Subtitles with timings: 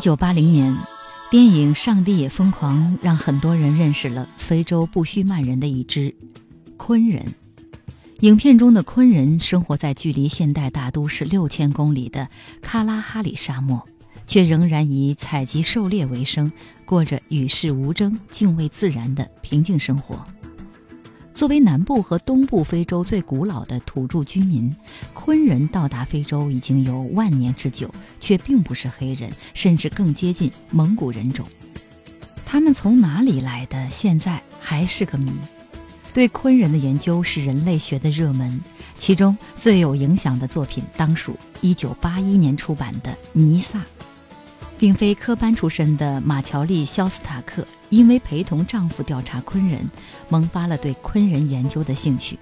[0.00, 0.74] 九八零年，
[1.30, 6.14] 电影《上帝也疯狂》让很多人认识了非洲不须曼人的一支
[6.78, 7.34] 昆人。
[8.20, 12.26] 影片中的昆人生活在距离现代大都市六千公里的
[12.62, 13.86] 喀拉哈里沙漠，
[14.26, 16.50] 却仍然以采集狩猎为生，
[16.86, 20.24] 过着与世无争、敬畏自然的平静生活。
[21.32, 24.74] 作为南部和东部非洲最古老的土著居民，
[25.14, 31.46] 昆人到达非洲已经有万年之久，却并不是黑人，甚至更接近蒙古人种。
[32.44, 35.32] 他们从哪里来的，现在还是个谜。
[36.12, 38.60] 对昆人的研究是人类学的热门，
[38.98, 43.78] 其中最有影响的作品当属1981年出版的《尼萨》。
[44.80, 49.78] 并非科班出身的马乔丽·肖斯塔克，因为陪同丈夫调查昆人，
[50.30, 52.38] 萌发了对昆人研究的兴趣。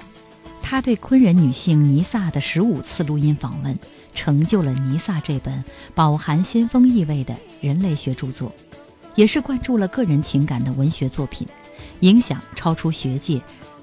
[0.62, 3.77] 她对昆人女性尼萨的十五次录音访问，
[4.14, 5.64] 成就了《尼萨》这本
[5.97, 8.53] 饱含先锋意味的人类学著作，
[9.16, 11.44] 也是灌注了个人情感的文学作品，
[12.00, 13.42] 影响超出学界，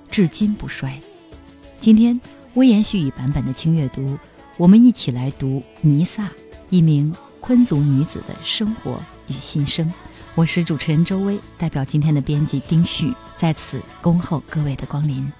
[0.09, 0.97] 至今不衰。
[1.81, 2.17] 今天，
[2.53, 4.17] 微言絮语版本的轻阅读，
[4.55, 6.29] 我们一起来读尼萨，
[6.69, 7.13] 一名。
[7.45, 9.93] 昆族女子的生活与心声，
[10.33, 15.31] 我是主持人周薇，代表今天的编辑丁旭，在此恭候各位的光临。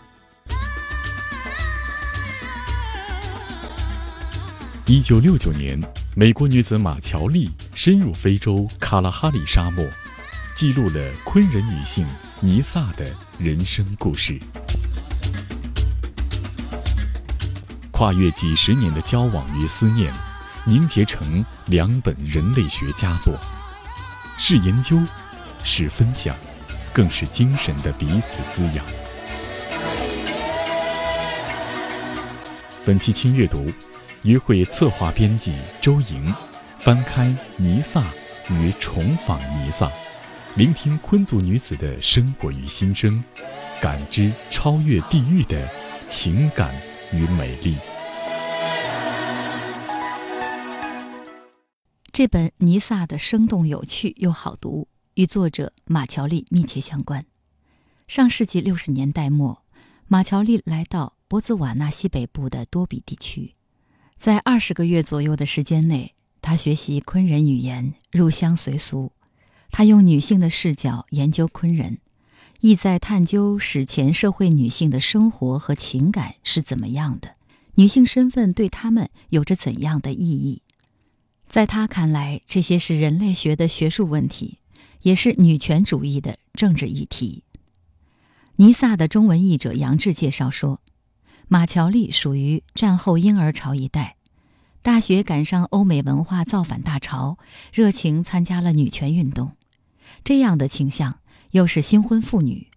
[4.86, 5.82] 一九六九年，
[6.16, 9.84] 美国女子马乔丽深入非洲卡拉哈里沙漠，
[10.56, 12.06] 记录了昆人女性
[12.40, 14.40] 尼萨的人生故事。
[17.90, 20.14] 跨越几十年的交往与思念。
[20.68, 23.40] 凝结成两本人类学佳作，
[24.40, 24.98] 是研究，
[25.64, 26.36] 是分享，
[26.92, 28.84] 更是精神的彼此滋养。
[32.84, 33.72] 本期轻阅读，
[34.24, 36.34] 约会策划编辑周莹，
[36.80, 37.28] 翻开
[37.58, 38.02] 《尼萨》
[38.50, 39.92] 与重访尼萨，
[40.56, 43.24] 聆听昆族女子的生活与心声，
[43.80, 45.70] 感知超越地域的
[46.10, 46.76] 情感
[47.12, 47.78] 与美丽。
[52.16, 57.26] 这本《尼萨》的生动有趣又好读，与作者马乔丽密切相关。
[58.08, 59.62] 上世纪六十年代末，
[60.08, 63.56] 马乔丽来到博茨瓦纳西北部的多比地区，
[64.16, 69.12] 在二十个月左右的时间内，他学习昆人语言，入乡随俗。
[69.70, 71.98] 他用女性的视角研究昆人，
[72.62, 77.36] 意在探究史前社会女性的生活和情感是怎么样的，
[77.74, 80.62] 女性身份对他们有着怎样的意义。
[81.48, 84.60] 在他看来，这些是人类学的学术问题，
[85.02, 87.44] 也是女权主义的政治议题。
[88.58, 90.82] 尼萨的中文译者杨志介绍说，
[91.48, 94.16] 马乔丽属于战后婴儿潮一代，
[94.82, 97.38] 大学赶上欧美文化造反大潮，
[97.72, 99.52] 热情参加了女权运动。
[100.24, 101.20] 这样的倾向
[101.52, 102.68] 又是新婚妇女，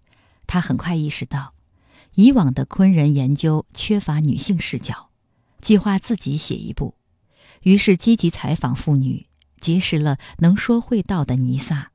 [0.46, 1.54] 她很快意识到，
[2.14, 5.08] 以往的昆人研究缺乏女性视角，
[5.62, 6.97] 计划自己写一部。
[7.62, 9.26] 于是积极采访妇女，
[9.60, 11.90] 结识了能说会道的尼萨。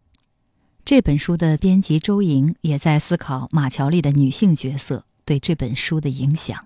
[0.85, 6.57] 这本书的编辑周莹也在思考马乔丽的女性角色对这本书的影响。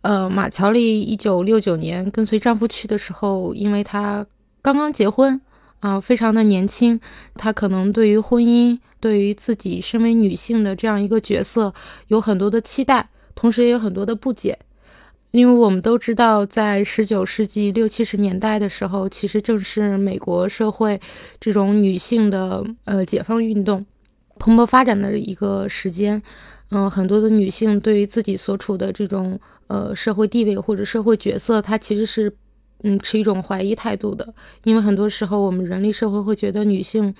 [0.00, 4.26] 呃，马乔丽一九六九年跟随丈夫去的时候，因为她
[4.60, 5.40] 刚刚结婚
[5.80, 7.00] 啊，非常的年轻，
[7.34, 11.72] 她可能对于婚姻、对于自己身为女性的这样一个角色
[12.08, 14.58] 有很多的期待，同时也有很多的不解。
[15.34, 21.00] 因为我们都知道，在十九世纪六七十年代的时候，其实正是美国社会
[21.40, 23.84] 这种女性的呃解放运动
[24.38, 26.22] 蓬勃发展的一个时间。
[26.70, 29.36] 嗯，很多的女性对于自己所处的这种
[29.66, 32.32] 呃社会地位或者社会角色，她其实是
[32.84, 34.32] 嗯持一种怀疑态度的。
[34.62, 37.12] 因为很多时候，我们人类社会会觉得女性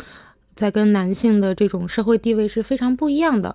[0.54, 3.54] 在跟男性的这种社会地位是非常不一样的。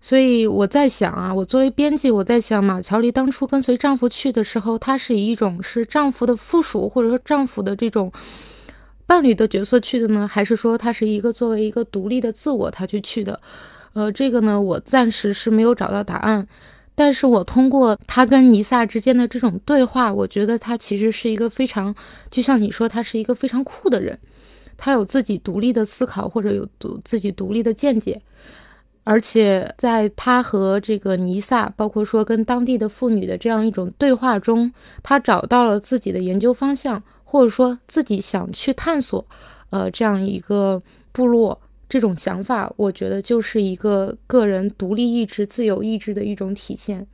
[0.00, 8.12] 所以我在想啊，我作为编辑，我在想马乔丽当初跟随丈夫去的时候，她是以一种是丈夫的附属或者说丈夫的这种
[9.06, 13.38] 伴侣的角色去的呢，还是说她是一个作为一个独立的自我她去去的？
[13.92, 16.46] 呃，这个呢，我暂时是没有找到答案。
[16.94, 21.94] 但是我通过他跟尼萨之间的这种对话，我觉得他其实是一个非常，
[22.30, 24.18] 就像你说，他是一个非常酷的人，
[24.76, 28.20] 他有自己独立的思考或者有独自己独立的见解，
[29.04, 34.72] 而且在他和这个尼萨，包括说跟当地的妇女的这样一种对话中，
[35.02, 39.26] 他找到了自己的研究方向，或者说自己想去探索，
[39.70, 40.82] 呃，这样一个
[41.12, 41.60] 部落。
[41.88, 47.06] 这种想法，我觉得就是一个个人独立意志、自由意志的一种体现。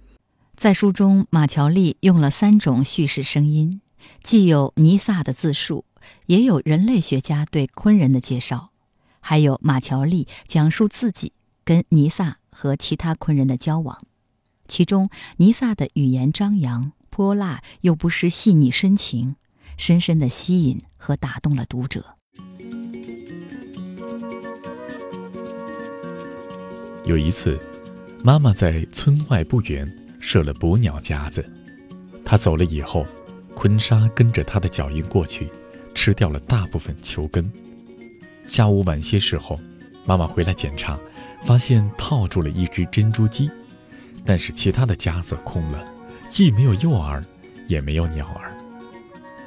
[0.54, 3.80] 在书中，马乔丽用了三种叙事声音，
[4.22, 5.84] 既有尼萨的自述，
[6.26, 8.70] 也有人类学家对昆人的介绍，
[9.20, 11.32] 还有马乔丽讲述自己
[11.64, 13.98] 跟尼萨和其他昆人的交往。
[14.66, 15.08] 其中，
[15.38, 19.36] 尼萨的语言张扬、泼辣，又不失细腻深情，
[19.76, 22.16] 深深地吸引和打动了读者。
[27.06, 27.58] 有一次，
[28.22, 29.90] 妈妈在村外不远
[30.20, 31.42] 设了捕鸟夹子。
[32.22, 33.06] 她走了以后，
[33.54, 35.50] 昆沙跟着她的脚印过去，
[35.94, 37.50] 吃掉了大部分球根。
[38.46, 39.58] 下午晚些时候，
[40.04, 40.98] 妈妈回来检查，
[41.44, 43.50] 发现套住了一只珍珠鸡，
[44.24, 45.84] 但是其他的夹子空了，
[46.28, 47.22] 既没有诱饵，
[47.66, 48.56] 也没有鸟儿。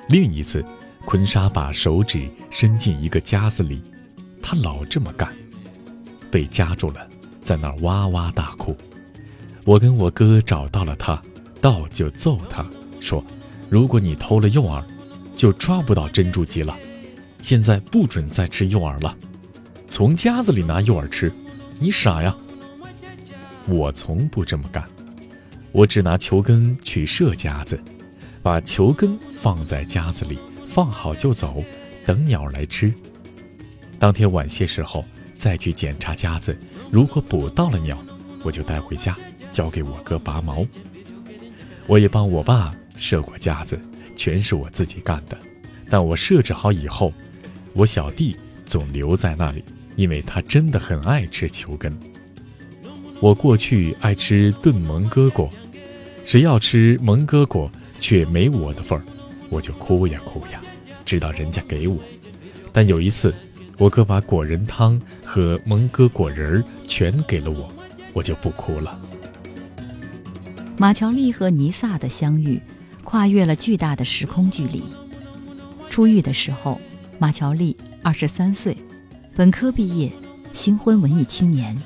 [0.08, 0.64] 另一次，
[1.06, 3.82] 昆沙把手指伸进一个夹子里，
[4.42, 5.34] 他老这么干，
[6.30, 7.08] 被夹住了。
[7.42, 8.78] 在那儿哇哇大哭，
[9.66, 11.20] 我跟我哥找到了他，
[11.60, 12.64] 到就揍他，
[13.00, 13.26] 说
[13.68, 14.84] ：“如果你偷了诱饵，
[15.42, 16.78] 就抓不到珍珠鸡了。
[17.42, 19.18] 现在不准再吃诱饵了，
[19.88, 21.34] 从夹子里拿诱饵吃，
[21.80, 22.38] 你傻呀！”
[23.66, 24.86] 我从不这么干，
[25.72, 27.82] 我只拿球根去射夹子，
[28.44, 31.64] 把球根放在夹子里，放好就走，
[32.06, 32.94] 等鸟来吃。
[33.98, 35.04] 当天晚些时候
[35.36, 36.56] 再去检查夹子。
[36.92, 37.98] 如果捕到了鸟，
[38.44, 39.18] 我就带回家，
[39.52, 40.64] 交给我哥拔毛。
[41.88, 43.82] 我也帮我爸射过夹子，
[44.16, 45.38] 全是我自己干的。
[45.90, 47.14] 但我设置好以后，
[47.74, 48.36] 我小弟
[48.66, 49.64] 总留在那里，
[49.96, 51.98] 因为他真的很爱吃球根。
[53.20, 55.50] 我过去爱吃炖蒙哥果，
[56.24, 59.04] 谁要吃蒙哥果却没我的份儿，
[59.50, 60.62] 我就哭呀哭呀，
[61.06, 61.98] 直到人家给我。
[62.72, 63.34] 但有一次。
[63.78, 67.74] 我哥把果仁汤和蒙哥果仁儿全给了我，
[68.14, 69.02] 我就不哭了。
[70.78, 72.62] 马乔丽和尼萨的相遇，
[73.04, 74.84] 跨越了巨大的时空距离。
[75.90, 76.80] 出狱的时候，
[77.20, 78.78] 马乔丽二十三岁，
[79.36, 80.12] 本科毕业，
[80.54, 81.78] 新婚文艺青年，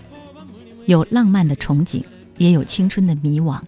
[0.86, 2.04] 有浪漫的憧憬，
[2.38, 3.62] 也有青春的迷惘。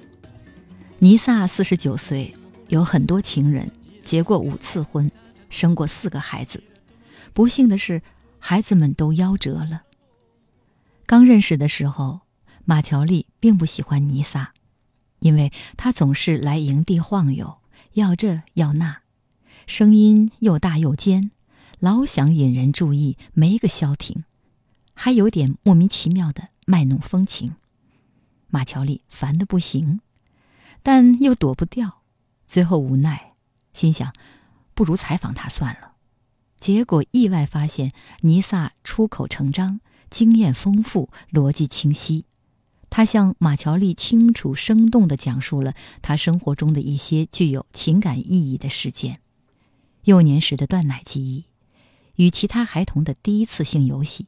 [1.00, 2.36] 尼萨四十九岁，
[2.68, 3.72] 有很多情人，
[4.04, 5.12] 结过五次婚，
[5.50, 6.64] 生过四个孩子。
[7.34, 8.02] 不幸的是。
[8.40, 9.82] 孩子们都夭折了。
[11.06, 12.22] 刚认识的时候，
[12.66, 14.54] 马乔丽并不喜欢尼萨，
[15.28, 17.58] 因为他总是来营地晃悠，
[17.92, 19.02] 要这要那，
[19.66, 21.32] 声音又大又尖，
[21.80, 24.24] 老想引人注意，没个消停，
[24.94, 27.56] 还有点莫名其妙的卖弄风情。
[28.48, 30.00] 马乔丽烦得不行，
[30.82, 32.04] 但又躲不掉，
[32.46, 33.34] 最后无奈，
[33.74, 34.14] 心想，
[34.74, 35.92] 不如采访他算了。
[36.56, 37.92] 结果意外发现，
[38.22, 42.24] 尼萨出口成章，经验丰富，逻辑清晰。
[42.90, 49.20] 他向马乔丽清楚生动地讲述了他生活中的一些具有情感意义的事件：
[50.06, 51.46] 幼年时的断奶记忆，
[52.16, 54.26] 与其他孩童的第一次性游戏，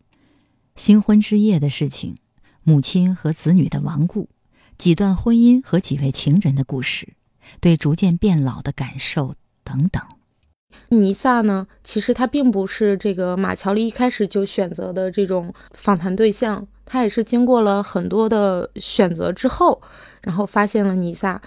[0.76, 2.18] 新婚之夜的事情，
[2.64, 4.30] 母亲和子女的亡故，
[4.78, 7.14] 几段婚姻和几位情人的故事，
[7.60, 10.02] 对逐渐变老的感受等等。
[10.90, 11.68] 尼萨呢？
[11.84, 19.80] 其实他并不是这个马乔丽一开始就选择的这种访谈对象，他也是经过了很多的选择之后，
[20.24, 21.40] 然后发现了尼萨。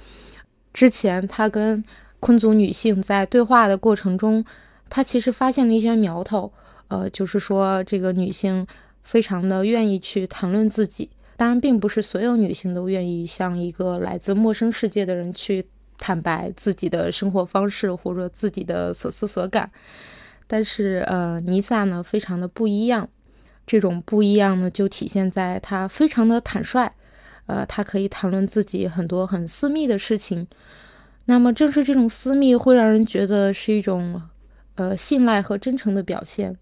[0.72, 1.82] 之前他跟
[2.20, 4.44] 昆族女性在对话的过程中，
[4.88, 6.52] 他其实发现了一些苗头，
[6.86, 8.64] 呃，就是说这个女性
[9.02, 15.64] 非常的愿意去谈论自己，当然并不是所有女性都愿意向一个来自陌生世界的人去。
[16.02, 19.70] 坦白自己的生活方式或者自己的所思所感，
[20.48, 23.08] 但是呃，尼萨呢非常的不一样，
[23.64, 26.90] 这种不一样呢就体现在他非常的坦率，
[27.46, 30.44] 呃，他可以谈论自己很多很私密的事情。
[31.26, 34.20] 那么正是这种私密会让人觉得是一种
[34.74, 36.58] 呃信赖和真诚的表现，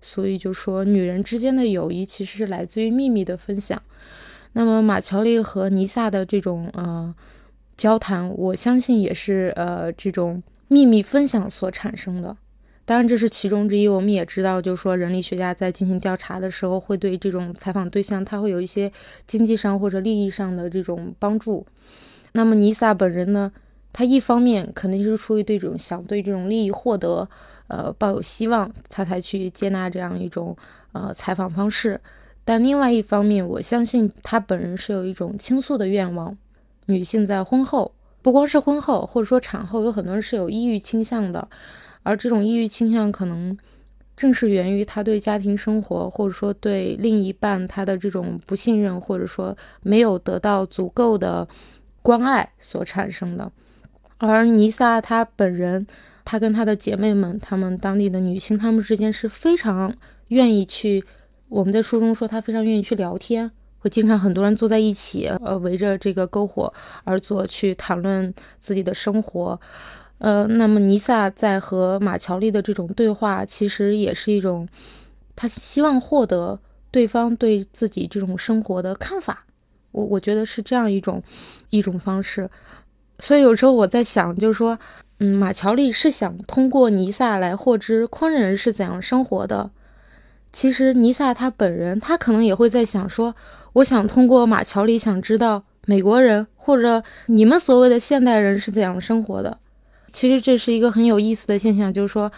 [0.00, 3.82] 所以就说女人之间的友谊其实是来自于秘密的分享。
[4.54, 7.14] 那么马乔丽和尼萨的这种呃。
[7.78, 12.36] 交谈，我相信也是呃这种秘密分享所产生的。
[12.84, 13.86] 当然，这是其中之一。
[13.86, 18.90] 我们也知道，就是说，人力学家在进行调查的时候，会对这种采访对象，他会有一些
[19.26, 21.64] 经济上或者利益上的这种帮助。
[22.32, 23.52] 那么，尼萨本人呢，
[23.92, 27.28] 他一方面肯定是出于对这种想对这种利益获得，
[27.68, 30.56] 呃，抱有希望，他才去接纳这样一种
[30.92, 32.00] 呃采访方式。
[32.44, 36.36] 但另外一方面，我相信他本人是有一种倾诉的愿望。
[36.88, 41.48] 女性在婚后，不光是婚后，或者说产后，有很多人是有抑郁倾向的。
[42.02, 43.56] 而这种抑郁倾向可能
[44.16, 51.46] 正是源于他对家庭生活，或者说对另一半他的这种不信任，或者说没有得到足够的
[52.02, 53.52] 关爱所产生的。
[54.16, 55.86] 而尼萨他本人，
[56.24, 59.94] 他跟他的姐妹们，他们当地的女性，他们之间是非常
[60.28, 61.04] 愿意去。
[61.48, 66.72] 我们在书中说，他非常愿意去聊天，会经常很多人坐在一起，呃，围着这个篝火
[67.04, 69.60] 而坐，去谈论自己的生活。
[70.18, 74.68] 呃，那么尼萨在和马乔丽的这种对话，其实也是一种
[75.36, 76.58] 他希望获得
[76.90, 79.44] 对方对自己这种生活的看法。
[79.92, 81.22] 我我觉得是这样一种
[81.70, 82.50] 一种方式。
[83.20, 84.76] 所以有时候我在想，就是说，
[85.18, 89.70] 嗯，马乔丽是想通过尼萨来获知昆人是怎样生活的。
[90.52, 93.34] 其实尼萨他本人，他可能也会在想说，
[93.74, 99.58] 我想通过马乔里想知道美国人或者你们所谓的现代人是怎样生活的。
[100.08, 102.32] 其实这是一个很有意思的现象，就是说，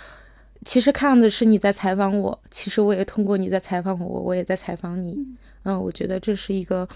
[0.64, 5.16] 其实看的是你在采访我，其实我也通过你在采访我，我也在采访你。
[5.62, 6.88] 嗯，我觉得这是一个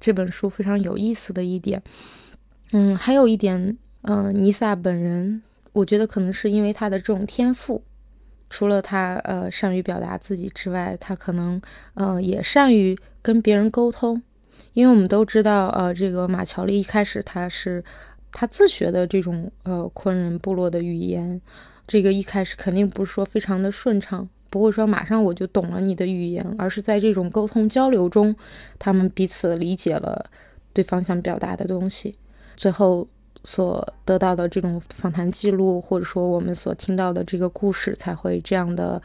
[0.00, 1.82] 这本书非常有意思的一点。
[2.72, 7.82] 嗯，还有一点，嗯，尼萨本人，我觉得可能是因为他的这种天赋，
[8.52, 11.60] 除了他呃善于表达自己之外，他可能
[11.94, 14.22] 呃也善于跟别人沟通，
[14.74, 17.82] 因为我们都知道，呃，这个马乔丽一开始他是。
[18.34, 21.38] 他自学的这种呃昆人部落的语言，
[21.86, 28.34] 这个一开始肯定不是说非常的顺畅，不会说马上我就懂了你的语言，而是在这种沟通交流中，
[28.78, 30.24] 他们彼此理解了
[30.72, 32.14] 对方想表达的东西，
[32.56, 33.06] 最后
[33.44, 39.00] 所得到的这种访谈记录，或者说我们所听到的这个故事，才会这样的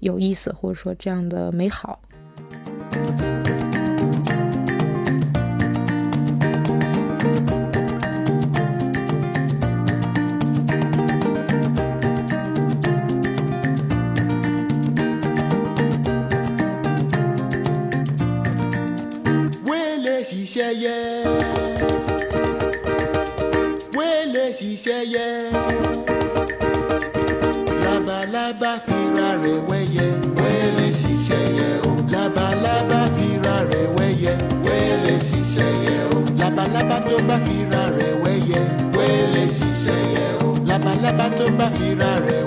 [0.00, 2.00] 有意思，或者说这样的美好。
[24.82, 25.26] ṣẹ́yẹ.
[27.84, 30.06] Labalábá fira rẹ̀ wẹ́yẹ.
[30.38, 31.92] Wẹ́lẹ̀ sì ṣẹ́yẹ o.
[32.12, 34.32] Labalábá fira rẹ̀ wẹ́yẹ.
[34.66, 36.18] Wẹ́lẹ̀ sì ṣẹ́yẹ o.
[36.40, 38.60] Labalábá tó bá fira rẹ̀ wẹ́yẹ.
[38.96, 40.48] Wẹ́lẹ̀ sì ṣẹ́yẹ o.
[40.68, 42.41] Labalábá tó bá fira rẹ̀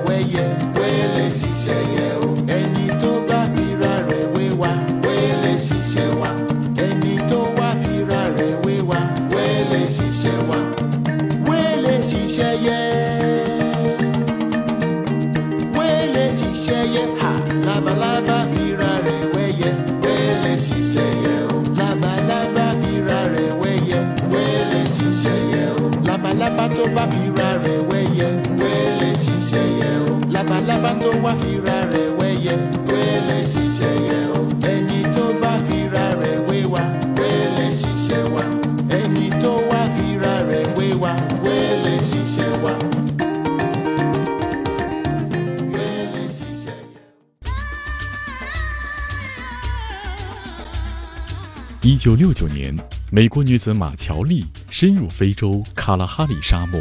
[52.05, 52.71] 九六九年，
[53.12, 56.79] 美国女子马乔丽深入非洲卡拉哈里沙漠，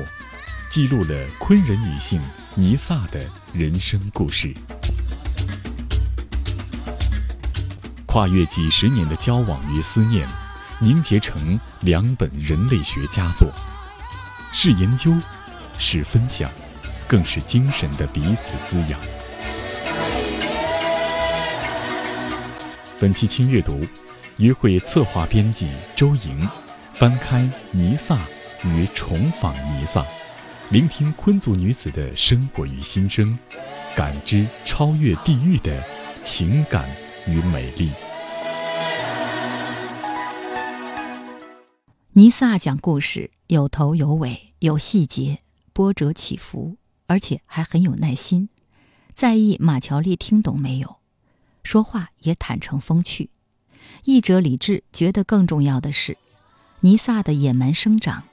[0.70, 2.20] 记录了昆人女性
[2.54, 4.52] 尼萨的人生故事。
[8.04, 10.28] 跨越几十年的交往与思念，
[10.78, 13.50] 凝结成两本人类学佳作，
[14.52, 15.10] 是研究，
[15.78, 16.50] 是分享，
[17.08, 19.00] 更是精神的彼此滋养。
[23.00, 23.86] 本期轻阅读，
[24.38, 26.48] 约会策划编辑周莹，
[26.92, 28.18] 翻开尼萨
[28.64, 30.04] 与重访尼萨，
[30.70, 33.38] 聆听昆族女子的生活与心声，
[33.94, 35.80] 感知超越地域的
[36.24, 36.84] 情感
[37.28, 37.92] 与美丽。
[42.14, 45.38] 尼萨讲故事有头有尾，有细节，
[45.72, 46.76] 波折起伏，
[47.06, 48.48] 而且还很有耐心，
[49.12, 50.96] 在意马乔丽听懂没有，
[51.62, 53.30] 说话也坦诚风趣。
[54.04, 56.16] 译者李志觉得更重要的是，
[56.80, 58.24] 尼萨的野蛮生长，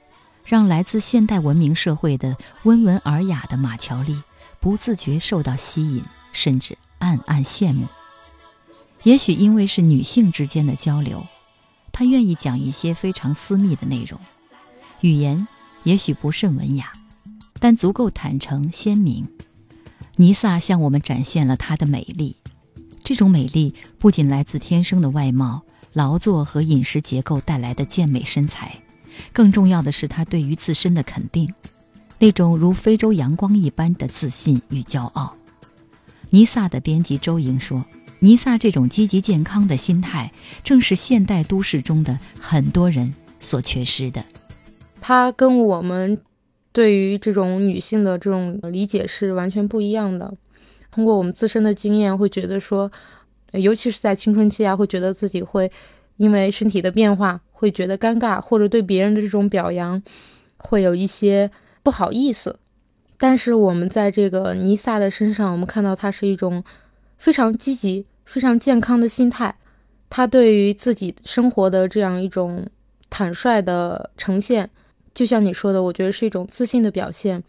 [0.44, 4.22] 让来自现代文明社会的温文尔雅的马乔丽
[4.60, 7.86] 不自觉受到吸引，甚至暗暗羡慕。
[9.04, 11.26] 也许因为是女性之间的交流，
[11.90, 14.20] 她愿意讲一些非常私密的内容，
[15.00, 15.48] 语言
[15.82, 16.92] 也许不甚文雅，
[17.58, 19.26] 但足够坦诚鲜明。
[20.16, 22.36] 尼萨向我们展现了她的美丽，
[23.02, 28.80] 这种美丽不仅来自天生的外貌、劳作和饮食结构带来的健美身材，
[29.32, 31.52] 更重要的是她对于自身的肯定，
[32.18, 35.34] 那种如非洲阳光一般的自信与骄傲。
[36.30, 37.84] 尼萨的编辑周莹说。
[38.24, 40.32] 尼萨这种积极健康的心态，
[40.62, 44.24] 正是现代都市中的很多人所缺失的。
[45.00, 46.16] 她跟我们
[46.70, 50.32] 对于这种女性的这种理解是完全不一样的。
[50.92, 52.88] 通过我们自身的经验，会觉得说，
[53.50, 55.68] 尤其是在青春期啊，会觉得自己会
[56.18, 60.00] 因为身体的变化会觉得尴尬，或者对别人的这种表扬
[60.58, 61.50] 会有一些
[61.82, 62.56] 不好意思。
[63.18, 66.62] 但是我们在这个尼萨的身上，我们看到她是一种
[67.16, 68.06] 非常积极。
[68.24, 69.54] 非常健康的心态，
[70.08, 72.64] 他对于自己生活的这样一种
[73.10, 74.70] 坦率的呈现，
[75.12, 77.42] 就像你说的，我觉得是一种自信的表现。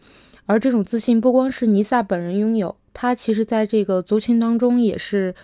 [0.46, 5.34] 而这种自信不光是尼萨本人拥有，他其实在这个族群当中也是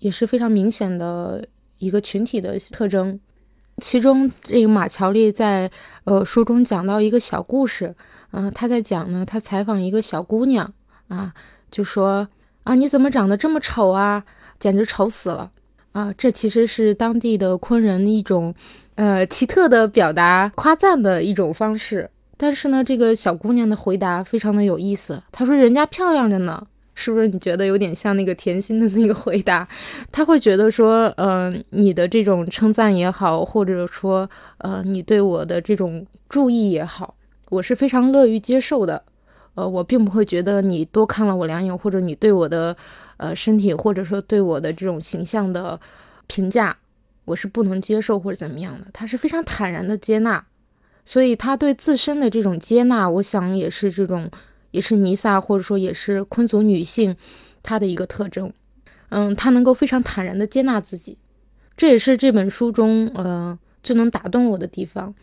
[0.00, 1.46] 也是非常明显的
[1.78, 3.18] 一个群体的特征。
[3.78, 5.70] 其中，这个马乔丽在
[6.04, 7.94] 呃书中讲到一个小故事，
[8.32, 10.70] 嗯，他在讲呢，他采访一个小姑娘
[11.08, 11.32] 啊，
[11.70, 12.28] 就说
[12.64, 14.22] 啊，你怎么长得这么丑啊？
[14.58, 15.50] 简直丑死了
[15.92, 16.12] 啊！
[16.18, 18.54] 这其实是当地的昆人一种，
[18.96, 22.10] 呃，奇特的表达夸赞的一种方式。
[22.42, 25.22] 但是呢，这个小姑娘的回答非常的有意思。
[25.30, 27.28] 她说：“人家漂亮着呢，是不是？
[27.28, 29.68] 你觉得有点像那个甜心的那个回答？
[30.10, 37.14] 她会觉得说，嗯，你的这种称赞也好，或者说，呃，你对我的这种注意也好，
[37.50, 39.02] 我是非常乐于接受的。
[39.54, 42.74] 呃，我并不会觉得你多看了我两眼，或者你对我的。”
[43.20, 45.78] 呃，身体或者说对我的这种形象的
[46.26, 46.74] 评价，
[47.26, 48.86] 我是不能接受或者怎么样的。
[48.94, 50.42] 他是非常坦然的接纳，
[51.04, 54.30] 所以他对自身的这种接纳，我想也是这种，
[54.70, 57.16] 也是尼萨或者说也是昆族女性
[57.62, 58.52] 她的一个特征。
[59.08, 61.18] 嗯，她能够非常坦然的接纳自己，
[61.76, 65.14] 这也是这本书中呃最能打动我的地方。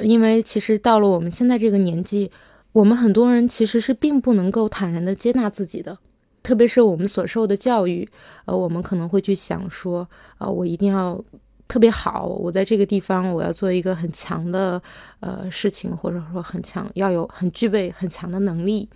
[0.00, 2.30] 因为其实到了我们现在这个年纪，
[2.72, 5.98] 我们很多人其实是并不能够坦然的接纳自己的。
[6.42, 8.08] 特别是我们所受的教育，
[8.46, 11.22] 呃，我们可能会去想说，呃，我一定要
[11.68, 14.82] 特别好，我在这个地方我要做一个很强的
[15.20, 18.88] 呃事情，或者说很强，要有很具备很强的能力。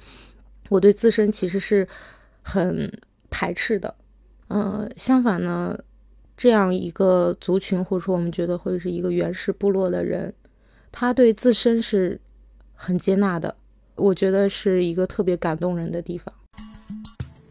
[0.71, 1.87] 我对自身其实是
[2.41, 2.91] 很
[3.29, 3.95] 排斥的，
[4.49, 5.79] 呃，相反呢，
[6.35, 10.33] 这样一个族群，或者说我们觉得会是一个原始部落的人，
[10.91, 12.19] 他对自身是
[12.73, 13.55] 很接纳的，
[13.97, 16.33] 我觉得是一个特别感动人的地方。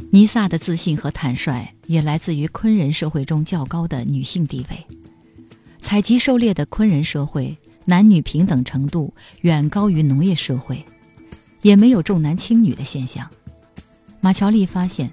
[0.10, 5.00] 尼萨的自信和坦率也来自于昆人社会中较高的女性地位。
[5.82, 10.86] 采集狩猎的昆人社会，男女平等程度远高于农业社会，
[11.63, 13.28] 也没有重男轻女的现象。
[14.22, 15.12] 马乔丽发现，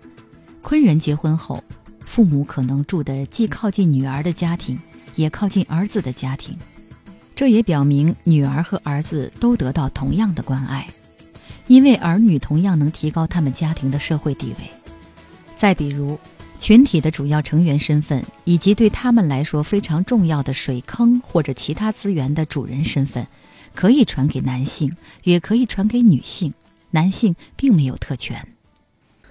[0.63, 1.65] 昆人结婚后，
[2.05, 4.79] 父母可能住的既靠近女儿的家庭，
[5.17, 6.57] 也靠近儿子的家庭，
[7.35, 10.87] 这也表明女儿和儿子都得到同样的关爱，
[11.67, 14.71] 因为儿女同样能提高他们家庭的社会地位。
[15.57, 16.17] 再比如，
[16.59, 23.27] 群体的主要成员身份，以及对他们来说非常重要的水坑或者其他资源的主人身份，
[23.75, 24.93] 可以传给男性，
[25.23, 26.53] 也可以传给女性。
[26.91, 28.47] 男性并没有特权。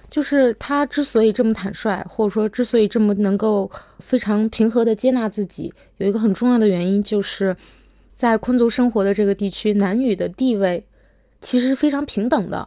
[0.08, 7.54] 就是他之所以这么坦率，或者说之所以这么能够非常平和地接纳自己，有一个很重要的原因，就是
[8.16, 10.82] 在昆族生活的这个地区，男女的地位
[11.40, 12.66] 其实是非常平等的。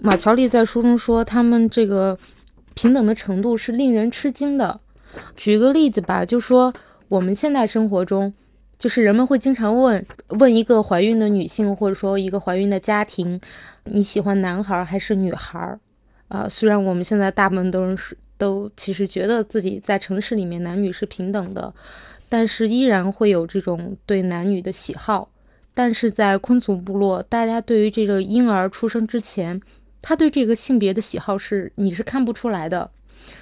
[0.00, 2.18] 马乔丽在书中说，他们这个。
[2.78, 4.80] 平等的程度是令人吃惊的。
[5.36, 6.72] 举个例子吧，就说
[7.08, 8.32] 我们现代生活中，
[8.78, 13.40] 就是人们会经常问问一个怀孕的女性，或者说一个怀孕的家庭，
[13.82, 15.76] 你喜欢男孩还是女孩？
[16.28, 21.74] 啊，虽然我们现在大部分都是都其实觉得自己在城市里面男女是平等的，
[22.28, 25.28] 但是依然会有这种对男女的喜好。
[25.74, 29.60] 但是在昆族部落，大家对于这个婴儿出生之前。
[30.00, 32.90] 他对这个性别的喜好是你是看不出来的，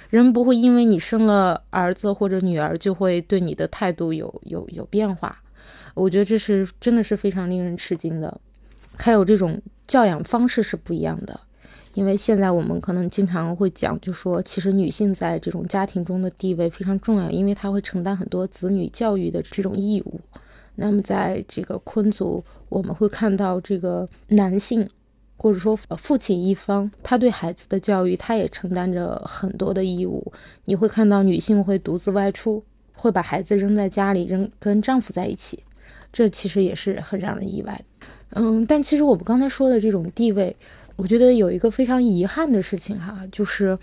[0.09, 5.41] 人不会因为你生了儿子或者女儿就会对你的态度有有有变化。
[5.93, 8.39] 我觉得这是真的是非常令人吃惊的。
[8.97, 11.39] 还有这种教养方式是不一样的，
[11.93, 20.19] 因为现在我们可能经常会讲，就说其实女性在这种家庭中的地位非常重要，因为她会承担很多子女教育的这种义务。
[20.75, 24.87] 那么在这个昆族，我们会看到这个男性。
[25.37, 30.33] 或者说父亲一方，他对孩子的教育，他也承担着很多的义务。
[30.65, 35.59] 你会看到女性会独自外出，会把孩子扔在家里，扔跟丈夫在一起，
[36.11, 37.79] 这其实也是很让人意外。
[38.31, 40.53] 嗯，但其实我们刚才说的这种地位，
[40.95, 43.77] 我觉得有一个非常遗憾的事情哈，就是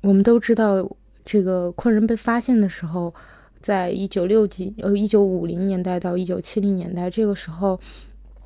[0.00, 0.88] 我们都知道，
[1.24, 3.12] 这个昆人被发现的时候，
[3.60, 7.80] 在一九六几呃一九五零年代到一九七零年代这个时候。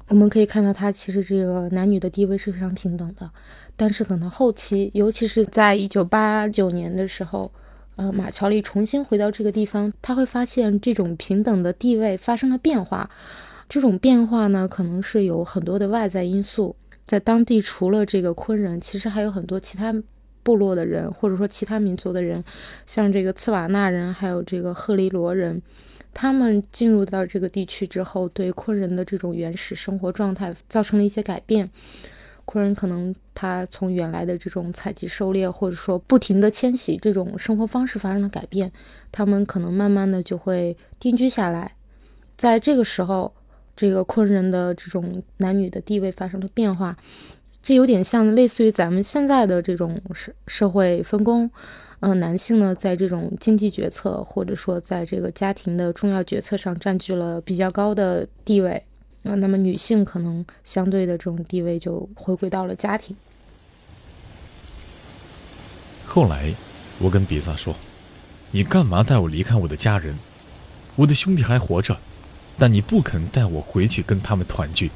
[0.08, 3.30] 我们可以看到，他其实这个男女的地位是非常平等的。
[3.76, 7.52] 但是等到后期，尤其是在一九八九年的时候，
[7.96, 13.08] 呃，马乔丽重新回到这个地方，他会发现这种平等的地位发生了变化。
[13.68, 16.74] 这种变化呢，可能是有很多的外在因素。
[17.06, 19.94] 在当地，除了这个昆人，其实还有很多其他
[20.42, 22.42] 部落的人，或者说其他民族的人，
[22.86, 25.60] 像这个茨瓦纳人，还有这个赫里罗人。
[26.20, 31.70] 他们进入到这个地区之后，对昆人的这种原始生活状态造成了一些改变。
[32.44, 38.72] 昆人可能他从原来的这种采集狩猎，或者说不停的迁徙这种生活方式发生了改变，
[39.12, 41.76] 他们可能慢慢的就会定居下来。
[42.36, 43.32] 在这个时候，
[43.76, 46.96] 这个昆人的这种男女的地位发生了变化，
[47.62, 51.48] 这有点像类似于咱们现在的这种社社会分工。
[52.00, 58.80] 嗯，男性呢，在这种经济决策或者说在这个家庭的重要决策上占据了比较高的地位，
[59.24, 63.16] 啊，那么女性可能相对的这种地位就回归到了家庭。
[66.06, 66.54] 后来，
[67.00, 67.74] 我跟比萨说
[68.52, 70.16] ：“你干嘛带我离开我的家人？
[70.94, 71.96] 我的兄弟还活着，
[72.56, 74.92] 但你不肯带我回去跟他们团聚。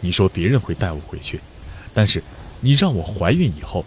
[0.00, 1.40] 你说别人会带我回去，
[1.94, 2.20] 但是
[2.60, 3.84] 你让我怀孕以后。”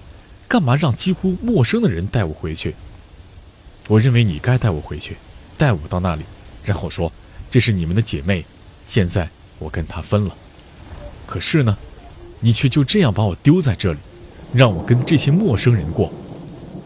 [0.48, 2.76] 干嘛让几乎陌生的人带我回去？
[3.88, 5.16] 我认为你该带我回去，
[5.58, 6.24] 带我到那里，
[6.64, 7.12] 然后说
[7.52, 8.46] 这是你们的姐妹，
[8.86, 9.30] 现在
[9.60, 10.36] 我跟她分了。
[11.26, 11.78] 可是呢，
[12.40, 14.00] 你却就这样把我丢在这里，
[14.54, 16.12] 让我跟这些陌生人过。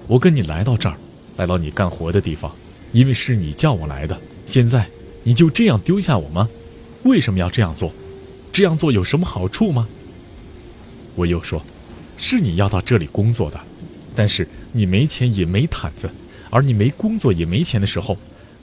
[0.08, 0.96] 我跟你来到这儿，
[1.38, 2.54] 来到你干活的地方，
[2.92, 4.20] 因为是你叫我来的。
[4.46, 4.88] 现在
[5.24, 6.50] 你就这样丢下我吗？
[7.04, 7.94] 为什么要这样做？
[8.52, 9.88] 这样做有什么好处吗？
[11.16, 11.62] 我又说。
[12.22, 13.58] 是你要到这里工作的，
[14.14, 16.10] 但是你没钱也没毯子，
[16.50, 18.18] 而你没工作也没钱的时候，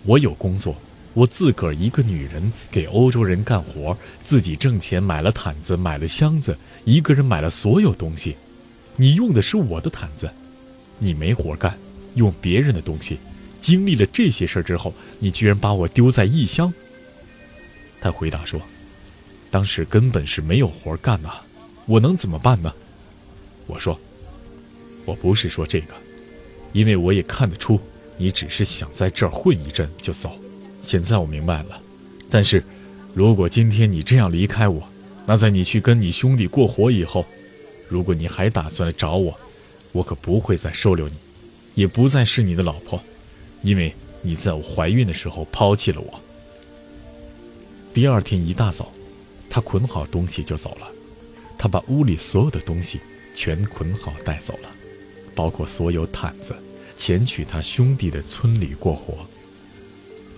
[0.05, 0.77] 我有工作，
[1.14, 8.37] 我自个儿一个女人给欧洲人干活，自己挣钱买了毯子，买了箱子，一个人买了所有东西。
[8.97, 10.31] 你用的是我的毯子，
[10.99, 11.77] 你没活干，
[12.14, 13.19] 用别人的东西。
[13.59, 16.73] 经历了这些事儿之后，你居然把我丢在异乡。
[18.03, 18.61] 他回答说
[19.51, 21.31] ：“当时根本是没有活干呐，
[21.87, 22.73] 我能怎么办呢？”
[23.67, 23.99] 我说
[25.05, 25.95] ：“我不是说这个，
[26.73, 27.81] 因为我也看得出
[28.17, 30.39] 你只是想在这儿混一阵就走。
[30.83, 31.81] 现在我明白了。
[32.31, 32.63] 但是，
[33.15, 34.83] 如果今天你这样离开我，
[35.27, 37.27] 那在你去跟你兄弟过活以后，
[37.89, 39.37] 如果你还打算来找我，
[39.93, 41.15] 我可不会再收留你，
[41.75, 43.03] 也不再是你的老婆，
[43.63, 46.21] 因为你在我怀孕的时候抛弃了我。”
[47.93, 48.93] 第二天一大早，
[49.49, 50.87] 他捆好东西就走了。
[51.59, 53.01] 他把屋里所有的东西。
[53.37, 54.70] 全捆好带走了，
[55.35, 56.57] 包括所有毯子，
[56.96, 59.18] 前去他兄弟的村里过活。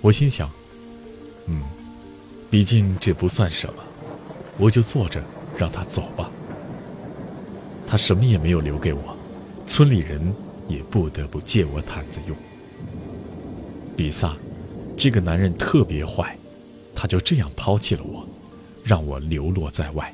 [0.00, 0.50] 我心想，
[1.46, 1.62] 嗯，
[2.50, 3.82] 毕竟这不算什么，
[4.58, 5.22] 我就坐着
[5.56, 6.28] 让他走吧。
[7.86, 9.16] 他什么也没有留给我，
[9.64, 10.34] 村里人
[10.66, 12.36] 也不得不借我毯子用。
[13.96, 14.36] 比萨，
[14.96, 16.36] 这个男人特别坏，
[16.94, 18.28] 他就这样抛弃了我，
[18.84, 20.12] 让我流落在外。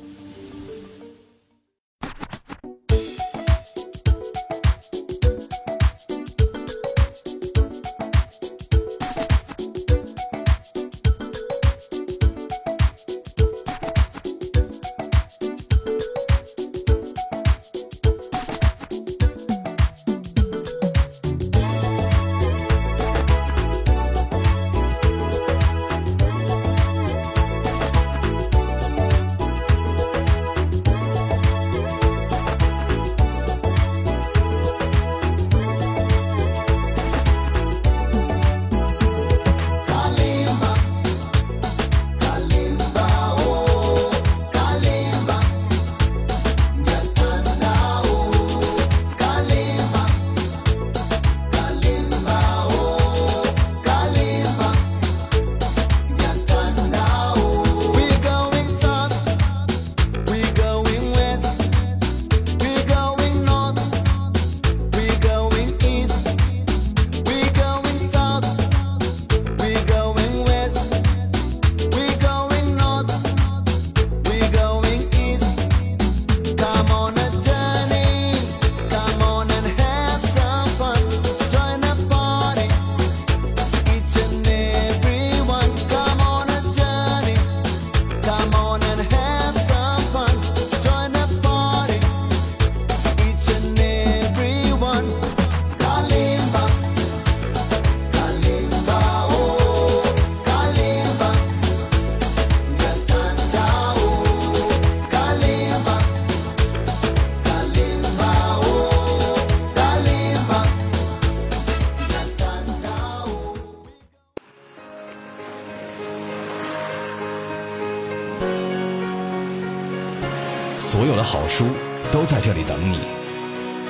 [122.74, 122.98] 等你，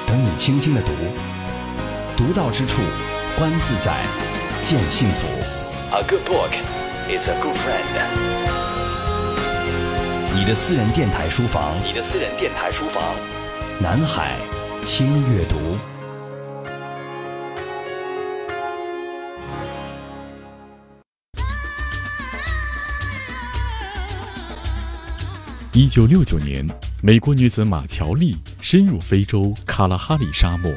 [0.06, 0.92] 等你轻轻的读，
[2.18, 2.82] 读到之处，
[3.34, 4.04] 观自在，
[4.62, 5.26] 见幸福。
[5.90, 6.50] A good book
[7.08, 7.80] is a good friend。
[10.34, 13.02] 你的私人电台书房，你的私人电台书房，
[13.80, 14.32] 南海
[14.84, 15.56] 轻阅读。
[25.72, 26.68] 一九六九年，
[27.06, 30.72] 美国女子马乔丽深入非洲卡拉哈里沙漠，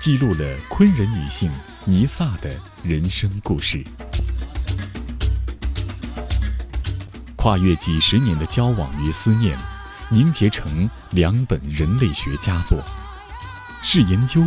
[0.00, 1.48] 记录了昆人女性
[1.84, 2.50] 尼萨的
[2.82, 3.80] 人生故事。
[7.36, 9.56] 跨越几十年的交往与思念，
[10.10, 12.82] 凝结成两本人类学佳作，
[13.84, 14.42] 是研究，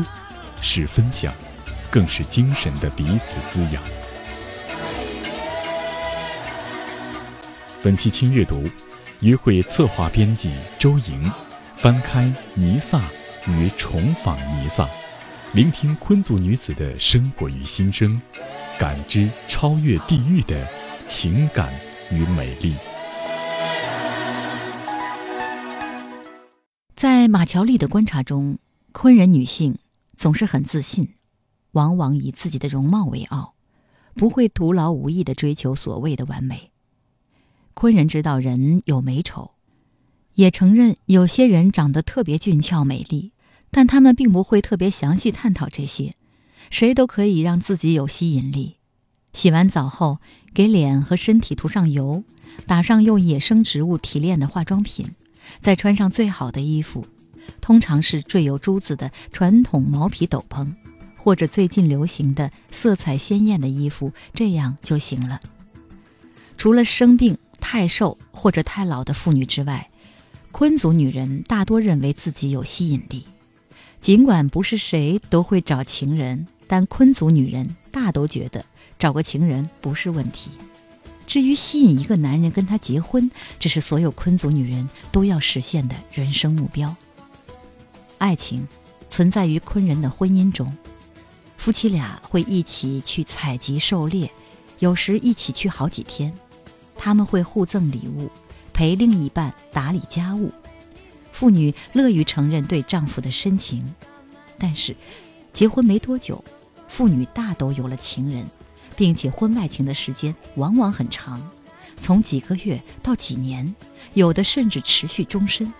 [0.61, 1.33] 是分享，
[1.89, 3.81] 更是精神的彼此滋养。
[7.81, 8.69] 本期轻阅读。
[9.25, 11.31] 约会策划编辑周莹，
[11.77, 13.01] 翻开尼萨
[13.47, 14.87] 与重访尼萨，
[15.51, 18.21] 聆听昆族女子的生活与心声，
[18.77, 20.67] 感知超越地域的
[21.07, 21.73] 情感
[22.11, 22.75] 与美丽。
[26.93, 28.59] 在马乔丽的观察中，
[28.91, 29.79] 昆人女性
[30.15, 31.15] 总是很自信，
[31.71, 33.55] 往往以自己的容貌为傲，
[34.13, 36.69] 不会徒劳无益地追求所谓的完美。
[37.75, 39.51] 昆人知道人有美丑，
[40.35, 43.33] 也承认有些人长得特别俊俏美丽，
[43.69, 46.15] 但他们并不会特别详细探讨这些。
[46.69, 48.77] 谁都可以让自己有吸引力。
[49.33, 50.19] 洗完澡后，
[50.53, 52.23] 给脸和身体涂上油，
[52.65, 55.13] 打上用野生植物提炼的化妆品，
[55.59, 57.05] 再穿上最好的衣服，
[57.59, 60.73] 通常是缀有珠子的传统毛皮斗篷，
[61.17, 65.41] 或者最近流行的色彩鲜艳的衣服，这样就行了。
[66.55, 67.37] 除了生病。
[67.67, 69.89] 太瘦或者太老的妇女之外，
[70.51, 73.25] 昆族女人大多认为自己有吸引力。
[73.99, 78.63] 尽管不是谁都会找情人，但昆族女人大都觉得
[78.99, 80.51] 找个情人不是问题。
[81.25, 86.95] 至于吸引一个男人跟她结婚，这是所有昆族女人都要实现的人生目标。
[88.19, 88.67] 爱情
[89.09, 90.71] 存在于昆人的婚姻中，
[91.57, 94.29] 夫妻俩会一起去采集狩猎，
[94.77, 96.31] 有时一起去好几天。
[96.97, 98.29] 他们会互赠礼物，
[98.73, 100.51] 陪另一半打理家务，
[101.31, 103.93] 妇女乐于承认对丈夫的深情。
[104.57, 104.95] 但是，
[105.53, 106.43] 结婚没多久，
[106.87, 108.45] 妇女大都有了情人，
[108.95, 111.41] 并且婚外情的时间往往很长，
[111.97, 113.75] 从几个月到几年，
[114.13, 115.71] 有的甚至持续终身。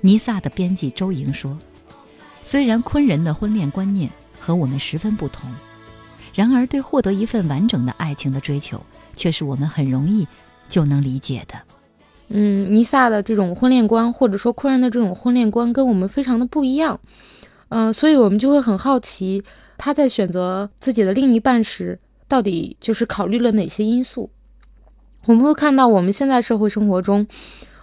[0.00, 1.58] 尼萨的编辑周莹说
[2.42, 5.52] ：“虽然昆人的婚恋观念和我们十分不同，
[6.34, 8.80] 然而对获得一份完整的爱情的追求。”
[9.14, 10.26] 却是我们很容易
[10.68, 11.54] 就能理解的。
[12.28, 16.98] 嗯，尼萨的这种婚恋观，或者说昆人的这种婚恋观，跟我们非常的不一样。
[17.68, 19.42] 嗯，所以我们就会很好奇，
[19.76, 24.30] 他在选择自己的另一半时，到底就是考虑了哪些因素？
[25.26, 27.26] 我们会看到，我们现在社会生活中，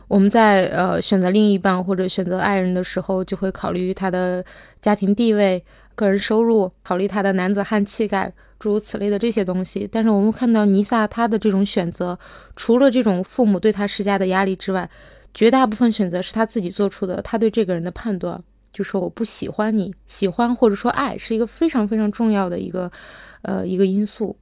[0.08, 4.44] 我们在呃选择另一半或者选择爱人的时候，就会考虑他的
[4.82, 5.64] 家庭地位、
[5.94, 8.34] 个人收入，考虑他的男子汉气概。
[8.62, 12.18] 诸如此类的这些东西，但是我们看到尼萨他的这种选择，
[12.56, 14.88] 除了这种父母对他施加的压力之外，
[15.34, 17.20] 绝大部分选择是他自己做出的。
[17.24, 18.40] 他对这个人的判断，
[18.72, 22.92] 就说我不喜欢你，喜欢或者说爱是一个非常非常重要的一个，
[23.42, 24.38] 呃，一个因素。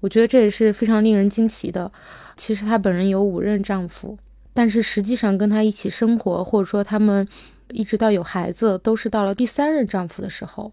[0.00, 1.92] 我觉得这也是非常令人惊奇的。
[2.36, 4.18] 其实她本人有五任丈夫，
[4.52, 7.24] 但是实际上跟她一起生活，或者说他们
[7.68, 10.72] 一直到有孩子，都是到了第三任丈夫的时候。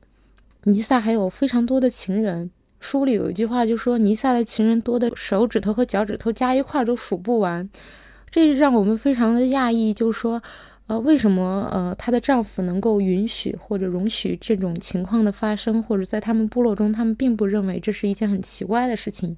[0.63, 2.49] 尼萨还有非常多的情人。
[2.79, 7.67] 书里有一句话，就说尼萨的情人多的手指头和脚趾头加一块都数不完，
[8.29, 9.93] 这让我们非常的讶异。
[9.93, 10.41] 就是说，
[10.87, 19.35] 呃，为什么呃她的丈夫能够允许或者容许这种情况的发生，或者在他们部落中，他们并不认为这是一件很奇怪的事情。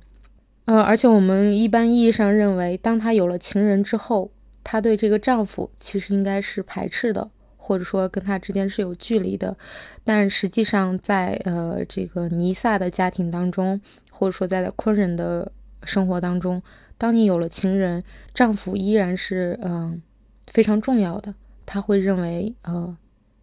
[0.65, 4.29] 呃，而且我们一般意义上认为，当她有了情人之后，
[4.63, 7.29] 她对这个丈夫其实应该是排斥的。
[7.69, 9.55] 或者说跟他之间是有距离的，
[10.03, 13.79] 但实际上在呃这个尼萨的家庭当中，
[14.09, 15.51] 或者说在昆人的
[15.83, 16.59] 生活当中，
[16.97, 18.03] 当你有了情人，
[18.33, 20.01] 丈夫依然是嗯
[20.47, 21.31] 非常重要的。
[21.63, 22.97] 他会认为呃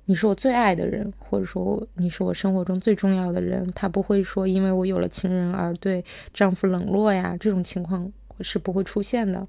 [0.06, 3.64] 你是我最爱的人，或者说你是我生活中最重要的人。
[3.76, 9.46] 他不会说因为我有了情人而对丈夫冷落呀，这种情况是不会出现的。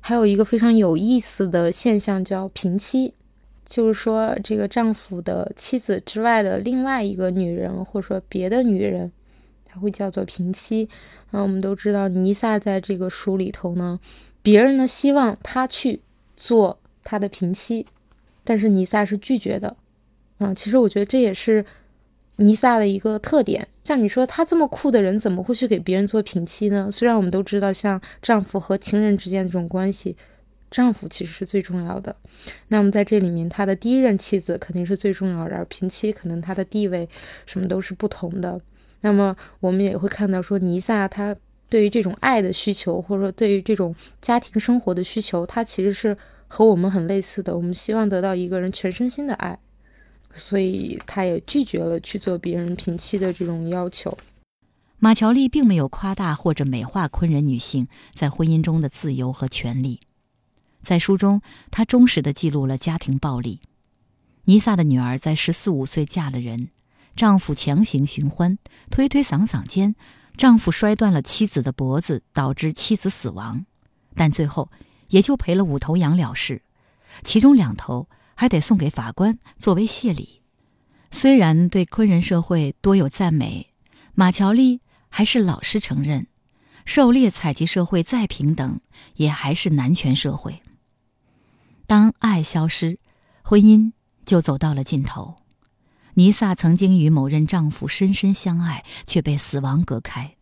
[0.00, 3.12] 还有一个非常有意思的现象叫平妻。
[3.64, 9.10] 就是说，这个丈夫的妻子之外的另外一个女人，或者说别的女人，
[9.64, 10.88] 她会叫做平妻。
[11.30, 13.98] 那我们都知道，尼萨在这个书里头呢，
[14.42, 16.00] 别人呢希望他去
[16.36, 17.86] 做他的平妻，
[18.44, 19.76] 但是尼萨是拒绝的。
[20.38, 21.64] 嗯，其实我觉得这也是
[22.36, 23.66] 尼萨的一个特点。
[23.82, 26.88] 像你说他这么酷的人，怎么会去给别人做平妻呢？
[26.90, 30.16] 虽然我们都知道，像丈夫和情人之间这种关系，
[30.70, 32.14] 丈夫其实是最重要的。
[32.68, 37.08] 那么在这里面，他的第一任妻子肯定是最重要的，而平妻可能他的地位
[37.46, 38.60] 什么都是不同的。
[39.02, 41.36] 那么我们也会看到说，尼萨他
[41.68, 46.16] 对于这种爱的需求，或者说对于这种家庭生活的需求，他其实是
[46.48, 47.56] 和我们很类似的。
[47.56, 49.58] 我们希望得到一个人全身心的爱。
[50.36, 54.18] 所以，他也拒绝了去做别人平妻的这种要求。
[54.98, 60.00] 马乔丽并没有夸大或者美化昆人女性在婚姻中的自由和权利。
[60.84, 61.42] 在书中，
[61.72, 63.60] 她忠实的记录了家庭暴力。
[64.44, 66.68] 尼萨的女儿在十四五岁嫁了人，
[67.16, 68.58] 丈夫强行寻欢，
[68.90, 69.96] 推推搡搡间，
[70.36, 73.64] 丈夫摔断了妻子的脖子，导致妻子死亡，
[74.14, 74.70] 但最后
[75.08, 76.62] 也就赔了五头羊了事，
[77.24, 78.06] 其中两头。
[78.36, 80.42] 还得送给法官作为谢礼。
[81.12, 83.72] 虽然对昆人社会多有赞美，
[84.12, 86.26] 马乔丽还是老实承认，
[86.84, 88.80] 狩猎采集社会再平等，
[89.14, 90.60] 也还是男权社会。
[91.86, 92.98] 当爱消失，
[93.42, 93.92] 婚姻
[94.24, 95.36] 就走到了尽头。
[96.14, 100.36] 尼萨曾经与某任丈夫深深相爱，却被死亡隔开；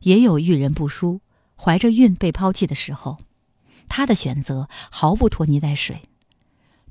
[0.00, 1.20] 也有遇人不淑，
[1.56, 3.18] 怀着孕被抛弃的时候。
[3.88, 6.02] 她的选择毫不拖泥带水。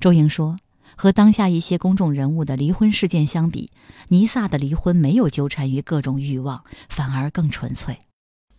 [0.00, 0.58] 周莹说
[0.96, 3.70] ：“和当下一些公众人物的离婚事件相比，
[4.08, 8.00] 尼萨的离婚没有纠缠于各种欲望，反而更纯粹。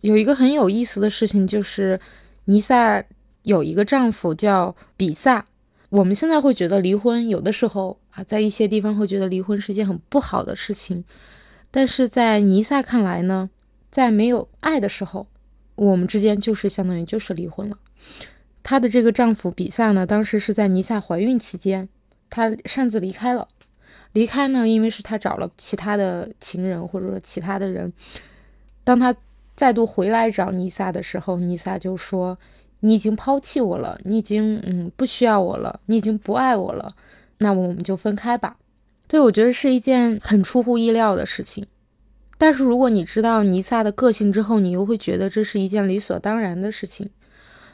[0.00, 2.00] 有一个很有意思的事情，就是
[2.44, 3.04] 尼萨
[3.48, 5.46] 有一个丈夫叫比萨。
[5.88, 11.02] 我们现在会觉得离婚有的时候啊，在一些地方会觉得离婚是件很不好的事情，
[11.70, 13.48] 但是在尼萨看来呢，
[13.90, 15.26] 在没有爱的时候，
[15.76, 17.78] 我们之间就是相当于就是离婚了。”
[18.62, 21.88] 她的这个丈夫比萨呢，当时是在尼萨怀孕期间，
[22.28, 23.48] 他擅自离开了。
[24.12, 27.90] 离开呢，因为是他找了其他的情人或者说其他的人。
[28.84, 29.14] 当他
[29.56, 32.38] 再度回来找尼萨的时候，尼萨就说
[32.80, 36.94] ：“你已经抛弃我了，你已经嗯不需要我了，你已经不爱我了，
[37.38, 38.56] 那么我们就分开吧。”
[39.08, 41.66] 对我觉得是一件很出乎意料的事情。
[42.36, 47.08] 但是如果你知道尼萨的个性之后，你又会觉得这是一件理所当然的事情。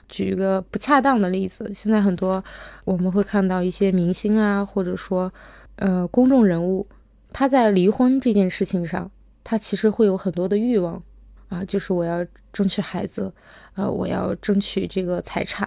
[0.08, 2.42] 举一个不恰当的例子，现在很多
[2.84, 5.32] 我们会看到一些明星啊，或者说
[5.76, 6.86] 呃公众人物，
[7.32, 9.10] 他在离婚这件事情上，
[9.42, 11.02] 他其实会有很多的欲望
[11.48, 13.32] 啊，就是我要争取孩子，
[13.74, 15.66] 呃，我要争取这个财产，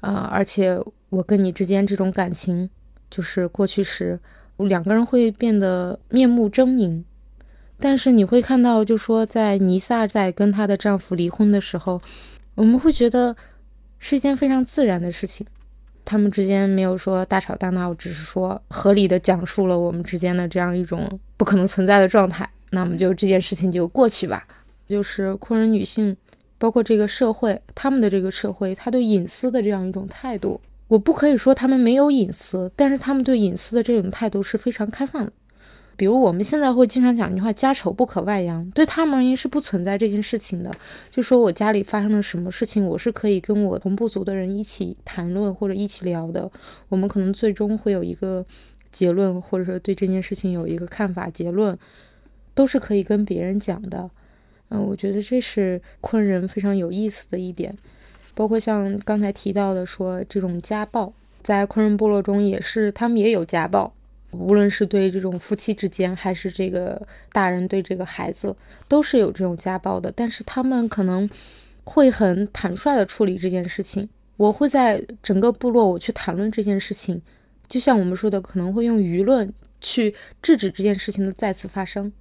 [0.00, 0.78] 啊，而且
[1.10, 2.68] 我跟你之间这种感情，
[3.10, 4.18] 就是过去时
[4.58, 7.02] 两个人会变得面目狰狞，
[7.78, 12.00] 但是你会看到，就说在尼萨在跟她的丈夫离婚的时候，
[12.54, 13.36] 我们会觉得。
[14.06, 15.46] 是一件非常自然的事情，
[16.04, 22.46] 他们之间没有说大吵大闹，只是说合理的讲述了我们之间的这样一种不可能存在的状态。
[22.72, 24.46] 那么就这件事情就过去吧。
[24.86, 26.14] 就是昆人女性，
[26.64, 35.30] 包括这个社会，他们的这个社会，他对隐私的这样一种态度，我不可以说他们没有隐私，但是他们对隐私的这种态度是非常开放的。
[35.94, 40.70] 比如我们现在会经常讲一句话：“家丑不可外扬。”对他们而言是不存在这件事情的。
[41.10, 46.50] 就说我家里发生了什么事情，我是可以跟我同部族的人一起谈论或者一起聊的。
[46.88, 48.42] 我们可能最终会有一个
[48.90, 51.28] 结论，或者说对这件事情有一个看法。
[51.28, 51.78] 结论
[52.54, 54.08] 都是可以跟别人讲的。
[54.74, 57.76] 嗯，我觉得这是昆人非常有意思的一点。
[58.34, 61.12] 包括像刚才提到的，说这种家暴，
[61.42, 63.92] 在昆人部落中也是，他们也有家暴。
[64.32, 67.00] 无论是对这种夫妻之间，还是这个
[67.32, 68.56] 大人对这个孩子，
[68.88, 70.12] 都是有这种家暴的。
[70.16, 71.30] 但是他们可能
[71.84, 74.08] 会很坦率的处理这件事情。
[74.36, 77.22] 我会在整个部落我去谈论这件事情，
[77.68, 80.12] 就像我们说的，可能会用舆论去
[80.42, 82.12] 制止这件事情的再次发生。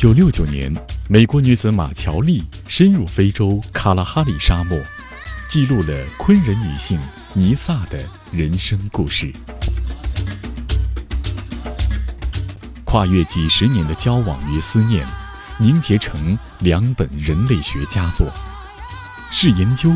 [0.00, 0.74] 九六九年，
[1.10, 4.80] 美国女子马乔丽深入非洲卡拉哈里沙漠，
[5.50, 6.98] 记录了昆人女性
[7.34, 9.30] 尼萨的人生故事。
[12.86, 15.06] 跨越几十年的交往与思念，
[15.58, 18.26] 凝结成两本人类学佳作，
[19.30, 19.92] 是研究，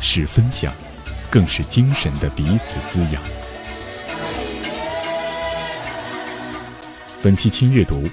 [0.00, 0.72] 是分享，
[1.28, 3.22] 更是精神的彼此滋养。
[7.22, 8.08] 本期轻阅读。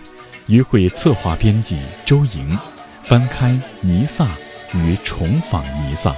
[0.48, 2.58] 约会策划编辑周莹，
[3.04, 4.28] 翻开尼萨
[4.74, 6.16] 与重访尼萨，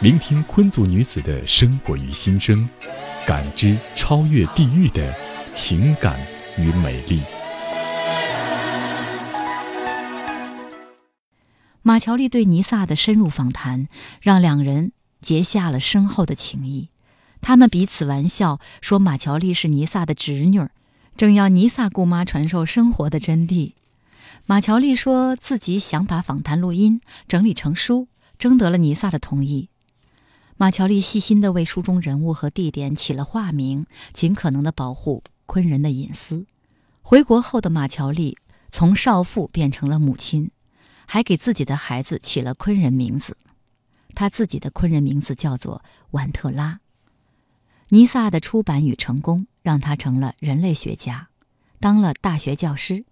[0.00, 2.68] 聆听昆族女子的生活与心声，
[3.24, 5.14] 感知超越地域的
[5.54, 6.20] 情感
[6.58, 7.22] 与美丽。
[11.82, 13.88] 马乔丽对尼萨的深入访谈，
[14.20, 16.90] 让两人结下了深厚的情谊。
[17.40, 20.70] 他们彼此玩笑说，马乔丽是尼萨的侄女儿。
[21.16, 23.74] 正要尼萨姑妈传授生活的真谛，
[24.46, 28.08] 马乔丽说自己想把访谈录音整理成书，
[28.38, 29.68] 征得了尼萨的同意。
[30.56, 36.46] 马乔丽细心地为书中人物和地点起了化名，尽可能地保护昆人的隐私。
[37.02, 38.36] 回国后的马乔丽
[38.70, 40.50] 从少妇变成了母亲，
[41.06, 43.36] 还给自己的孩子起了昆人名字。
[44.14, 46.80] 他自己的昆人名字叫做完特拉。
[47.88, 51.28] 尼萨的出版与成功让他成了人类学家，
[51.78, 53.04] 当了大学教师。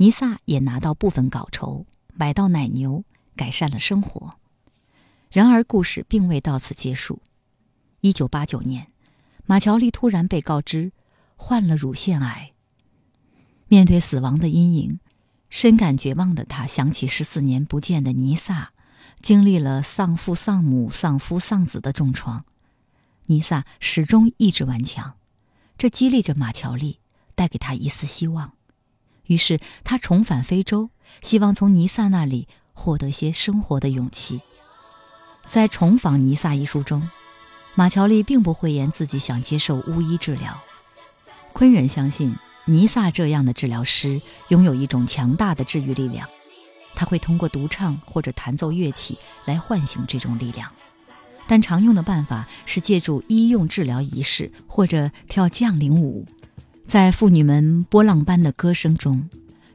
[0.00, 3.02] 尼萨也拿到部分稿酬，买到奶牛，
[3.34, 4.34] 改善了生活。
[5.28, 7.20] 然而，故事并未到此结束。
[8.00, 8.86] 一九八九年，
[9.44, 10.92] 马乔丽突然被告知
[11.34, 12.52] 患了乳腺癌。
[13.66, 15.00] 面对死亡的阴影，
[15.50, 18.70] 深感绝望的他想起十四年不见的尼萨，
[19.20, 22.44] 经历了丧父丧母、丧夫丧子的重创。
[23.30, 25.14] 尼萨始终意志顽强，
[25.76, 26.98] 这激励着马乔丽，
[27.34, 28.54] 带给他一丝希望。
[29.26, 30.88] 于是他重返非洲，
[31.20, 34.40] 希望从尼萨那里获得些生活的勇气。
[35.44, 37.06] 在《重访尼萨》一书中，
[37.74, 40.58] 马乔丽并不讳言自己想接受巫医治疗。
[41.52, 46.26] 昆人相信尼萨这样的治疗师拥有一种强大的治愈力量，
[46.94, 50.72] 他会通过独唱或者弹奏乐器来唤醒这种力量。
[51.48, 56.26] 但常用的办法是借助医用治疗仪式或者跳降临舞，
[56.84, 59.28] 在妇女们波浪般的歌声中，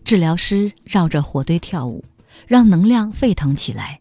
[0.05, 2.05] 治疗师绕着火堆跳舞，
[2.45, 3.99] 让能量沸腾起来。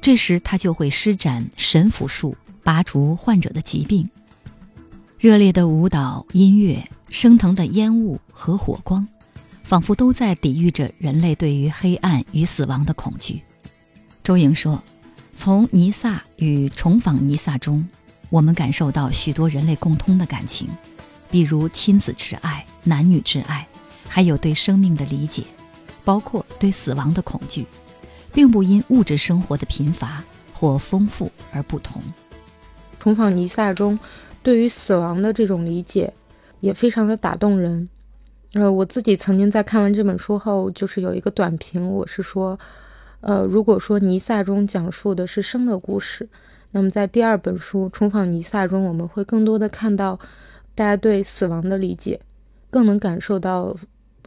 [0.00, 2.34] 这时他就会施展神符术，
[2.64, 4.08] 拔除患者的疾病。
[5.18, 9.06] 热烈的舞蹈、音乐、升腾的烟雾和火光，
[9.62, 13.42] 仿佛都在抵御着人类对于黑暗与死亡的恐惧。
[14.24, 14.82] 周莹说。
[15.34, 17.88] 从尼萨与重访尼萨中，
[18.28, 20.68] 我们感受到许多人类共通的感情，
[21.30, 23.66] 比如亲子之爱、男女之爱，
[24.06, 25.42] 还有对生命的理解，
[26.04, 27.64] 包括对死亡的恐惧，
[28.32, 30.22] 并不因物质生活的贫乏
[30.52, 32.02] 或丰富而不同。
[33.00, 33.98] 重访尼萨中，
[34.42, 36.12] 对于死亡的这种理解，
[36.60, 37.88] 也非常的打动人。
[38.52, 42.58] 呃，我自己曾经在看完这本书后，就是有一个短评，我是说。
[43.22, 46.28] 呃，如果说尼萨中讲述的是生的故事，
[46.72, 50.18] 那么在第二本书《重访尼萨》中，我们会更多的看到
[50.74, 52.20] 大家对死亡的理解，
[52.68, 53.76] 更能感受到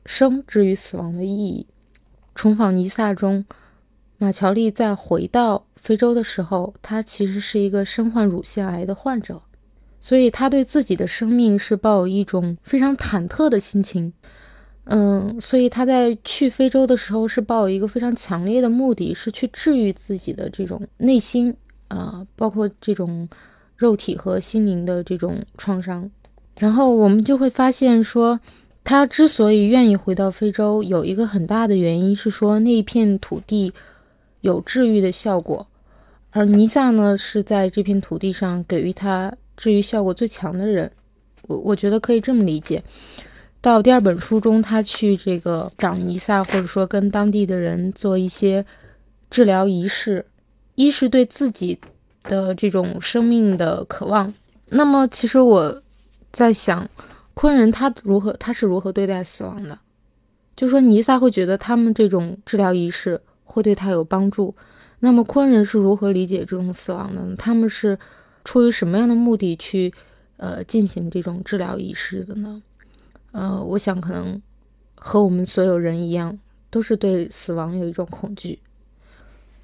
[0.06, 1.68] 生之于死亡的意义。
[2.34, 3.46] 《重访尼萨》中，
[4.18, 9.42] 马乔丽在回到非洲的时候，她其实是一个身患乳腺癌的患者，
[10.00, 14.14] 所以她对自己的生命是抱有一种非常忐忑的心情。
[14.86, 21.56] 嗯，所以他在去非洲的时候是抱有一个非常强烈的目的，是去治愈自己的这种内心
[21.88, 23.28] 啊，包括这种
[23.76, 26.10] 肉体和心灵的这种创伤。
[26.60, 28.40] 然后我们就会发现说，
[28.84, 33.74] 他之所以愿意回到非洲，有一个很大的原因是说那一片土地
[34.42, 35.68] 有治愈的效果，
[36.30, 40.92] 而尼萨呢是在这片土地上给予他治愈效果最强的人。
[41.48, 42.84] 我我觉得可以这么理解。
[43.66, 48.64] 到第二本书中，他去这个找尼萨，或者说跟当地的人做一些
[49.32, 50.24] 治疗仪式，
[50.76, 51.80] 一是对自己
[52.26, 54.32] 的这种生命的渴望。
[54.68, 55.82] 那么，其实我
[56.32, 56.88] 在想，
[57.34, 59.80] 昆人他如何，他是如何对待死亡的？
[60.56, 64.54] 就说尼萨会觉得他们这种治疗仪式会对他有帮助，
[65.00, 67.36] 那么昆人是如何理解这种死亡的？
[67.36, 67.98] 他们是
[68.44, 69.92] 出于什么样的目的去
[70.38, 72.62] 呃进行这种治疗仪式的呢？
[73.36, 74.42] 呃，我想可能
[74.96, 78.60] 和我们所有人一样，都是对死亡有一种恐惧。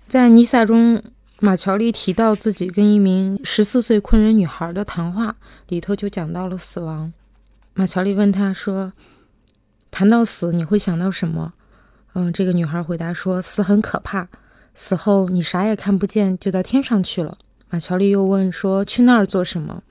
[0.10, 1.02] 在尼萨中，
[1.40, 5.38] 马乔丽提到自己跟一名十四岁昆人女孩的谈话
[5.70, 7.14] 里头，就讲到了死亡。
[7.74, 8.92] 马乔丽问他说
[9.90, 11.54] ：“谈到死，你会想到什么？”
[12.14, 14.28] 嗯，这个女孩回答说：“死很可怕，
[14.76, 17.38] 死后你啥也看不见，就到天上去了。”
[17.72, 19.82] 马乔丽又问说：“去那儿做什么？”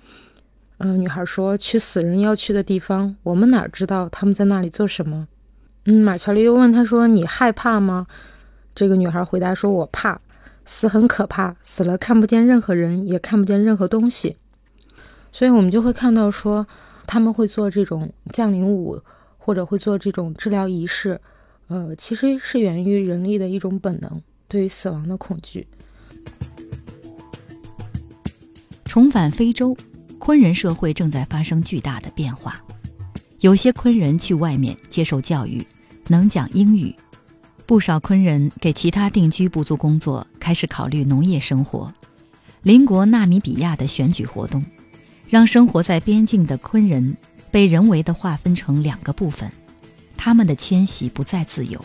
[0.82, 3.14] 嗯，女孩说：“去死人要去的地方。
[3.22, 5.28] 我们哪知道他们在那里做什么？”
[5.84, 8.06] 嗯，马乔丽又问他说：“你害怕吗？”
[8.74, 10.18] 这个女孩回答说：“我怕，
[10.64, 14.36] 死很可怕，死了看不见任何人，也看不见任何东西。”
[15.30, 16.66] 所以，我们就会看到说，
[17.06, 18.98] 他们会做这种降临舞，
[19.36, 21.20] 或者会做这种治疗仪式。
[21.68, 25.68] 呃，其实是源于人类的一种本能，对于死亡的恐惧。
[28.84, 29.76] 重返非洲，
[30.20, 32.62] 昆人社会正在发生巨大的变化。
[33.40, 35.66] 有些昆人去外面接受教育，
[36.08, 36.94] 能讲英语；
[37.64, 41.92] 不少昆人给其他定居部族工作，开始考虑农业生活。
[42.62, 44.62] 邻国纳米比亚的选举活动，
[45.26, 47.16] 让生活在边境的昆人
[47.50, 49.50] 被人为的划分成两个部分。
[50.18, 51.82] 他们的迁徙不再自由，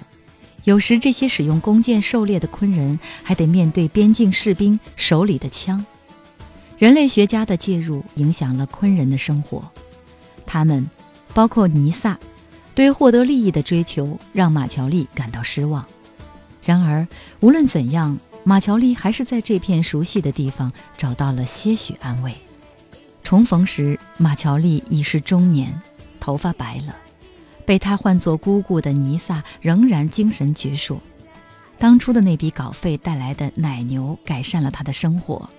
[0.66, 5.84] 有时这些使用弓箭狩猎的昆人还得面对边境士兵手里的枪。
[6.78, 9.64] 人类学家的介入影响了昆人的生活，
[10.46, 10.86] 他们，
[11.34, 12.20] 包括尼萨，
[12.74, 15.86] 对获得利益的追求让马乔丽感到失望。
[16.64, 17.08] 然而，
[17.40, 22.36] 无论怎样，马乔丽还是在这片熟悉的地方找到了些许安慰。
[23.24, 25.82] 重逢时，马乔丽已是中年，
[26.20, 26.96] 头发白了。
[27.66, 30.98] 被他唤作姑姑的尼萨仍然精神矍铄。
[31.80, 35.50] 当初的那笔稿费带来的奶牛改善了他的生活，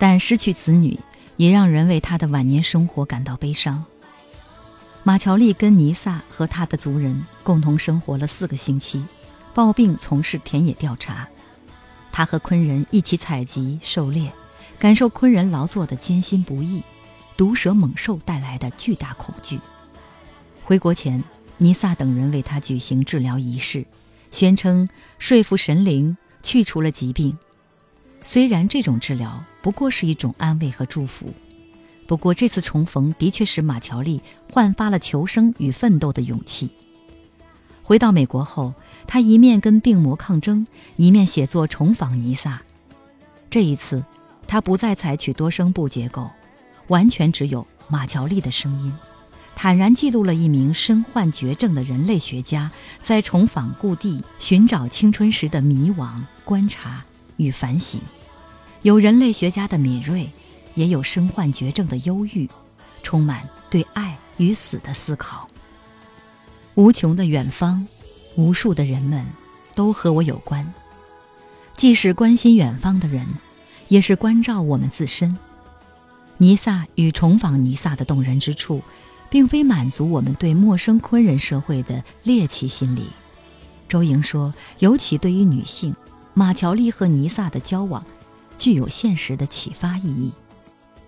[0.00, 0.98] 但失去子女
[1.36, 3.84] 也让人为他的晚年生活感到悲伤。
[5.02, 9.04] 马乔丽跟尼萨和他的族人共同生活了四个星期，
[9.52, 11.28] 抱病从事田野调查。
[12.10, 14.32] 他和昆人一起采集、狩猎，
[14.78, 16.82] 感受昆人劳作的艰辛不易，
[17.36, 19.60] 毒蛇猛兽带来的巨大恐惧。
[20.64, 21.22] 回国前，
[21.58, 23.84] 尼萨等人为他举行治疗仪式，
[24.30, 24.88] 宣称
[25.18, 27.36] 说服神灵去除了疾病。
[28.24, 31.32] 虽然这种治疗不过是一种安慰和祝福，
[32.06, 34.20] 不过这次重逢的确使马乔丽
[34.52, 36.70] 焕发了求生与奋斗的勇气。
[37.82, 38.72] 回到美国后，
[39.06, 42.62] 他一面跟病魔抗争，一面写作重访尼萨。
[43.50, 44.04] 这一次，
[44.46, 46.30] 他不再采取多声部结构，
[46.86, 48.92] 完全只有马乔丽的声音。
[49.56, 52.70] 坦然记录了一名身患绝症的人类学家
[53.02, 57.04] 在重访故地、寻找青春时的迷惘、观察
[57.36, 58.00] 与反省。
[58.82, 60.28] 有人类学家的敏锐，
[60.74, 62.48] 也有身患绝症的忧郁，
[63.02, 65.48] 充满对爱与死的思考。
[66.74, 67.86] 无穷的远方，
[68.36, 69.24] 无数的人们，
[69.74, 70.72] 都和我有关。
[71.76, 73.26] 既是关心远方的人，
[73.88, 75.36] 也是关照我们自身。
[76.38, 78.82] 尼萨与重访尼萨的动人之处。
[79.30, 83.04] 并非满足我们对陌生昆人社会的猎奇心理，
[83.88, 85.94] 周莹说，尤其对于女性，
[86.34, 88.04] 马乔丽和尼萨的交往，
[88.60, 90.34] 具有现实的启发意义。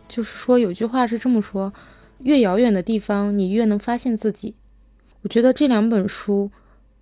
[0.09, 1.70] 就是说，有句话是这么说：
[2.20, 4.55] 越遥远的地方，你越能发现自己。
[5.20, 6.50] 我觉得这两本书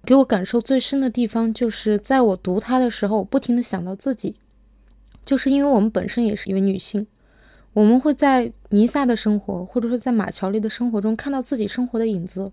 [0.04, 4.34] 给我感受最深的地方，就是在我读它的时候，我不停的想到自己，
[5.24, 7.06] 就是因为我们本身也是一位女性。
[7.72, 12.50] 我们会在尼萨的生活，或者说在马乔丽的生活中看到自己生活的影子。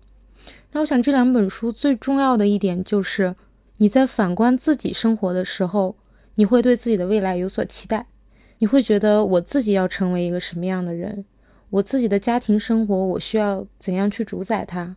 [0.70, 3.34] 那我想这两本书最重要的一点就是，
[3.78, 5.96] 你在反观自己生活的时候，
[6.38, 8.06] 你会对自己的未来有所期待。
[8.58, 11.24] 你会觉得我自己要成为一个什么样的人？
[11.70, 14.94] 我自己的家庭生活，我需要怎样去主宰它？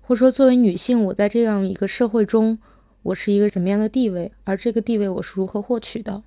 [0.00, 2.58] 或者说，作为女性，我在这样一个社会中，
[3.04, 4.32] 我是一个怎么样的地位？
[4.42, 6.20] 而这个地位我是如何获取的？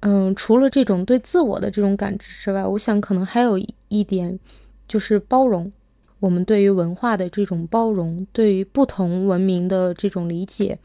[0.00, 3.58] 嗯，除了这种对自我的这种感知之外，我想可能还有
[3.88, 4.38] 一点，
[4.86, 5.72] 就是包容。
[6.20, 10.78] 我们对于文化的这种包容，对于不同文明的这种理解。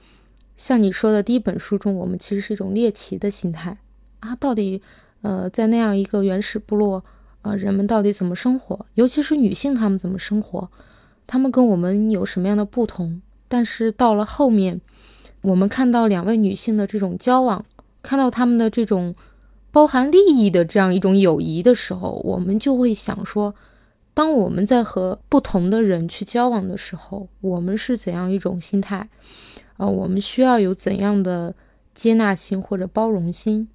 [0.59, 3.77] 像你说的第一本书中，我们其实是一种猎奇的心态
[4.19, 4.81] 啊，到底
[5.21, 7.01] 呃，在那样一个原始部落，
[7.43, 8.85] 呃，人们到底怎么生活？
[8.95, 10.69] 尤其是女性，她们怎么生活？
[11.25, 13.21] 她们跟我们有什么样的不同？
[13.47, 14.81] 但是到了后面，
[15.39, 17.63] 我们看到两位女性的这种交往。
[18.01, 19.15] 看到他们的这种
[19.71, 23.55] 包含利益的这样一种友谊的时候，我们就会想说，
[24.13, 29.07] 当我们在和不同的人去交往的时候，我们是怎样一种心态？
[29.79, 31.55] 啊，我们需要有怎样的
[31.95, 33.67] 接纳心或者包容心？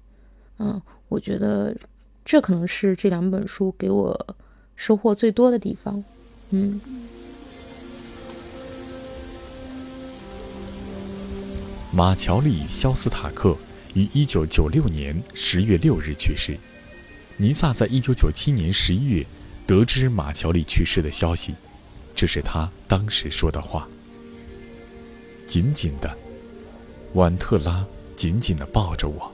[0.59, 1.75] 嗯，我觉得
[2.23, 4.35] 这可能是这两本书给我
[4.77, 6.03] 收获最多的地方。
[6.51, 6.79] 嗯，
[11.91, 13.57] 马乔丽·肖斯塔克。
[13.95, 16.57] 于一九九六年十月六日去世。
[17.37, 19.25] 尼萨在一九九七年十一月
[19.65, 21.55] 得知马乔丽去世的消息，
[22.13, 23.87] 这是他当时说的话。
[25.45, 26.15] 紧紧的
[27.13, 27.85] 婉特拉
[28.15, 29.31] 紧紧的抱着我，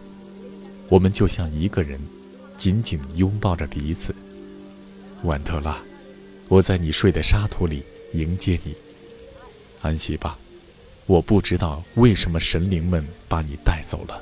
[0.89, 1.99] 我们就像一个人，
[2.57, 4.13] 紧紧拥抱着彼此。
[5.23, 5.81] 婉特拉，
[6.47, 7.83] 我在你睡的沙土里
[8.13, 8.75] 迎接你。
[9.81, 10.37] 安息吧，
[11.05, 14.21] 我不知道为什么神灵们把你带走了，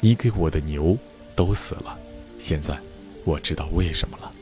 [0.00, 0.96] 你给我的牛
[1.34, 1.98] 都死了，
[2.38, 2.78] 现在
[3.24, 4.32] 我知道为什么了。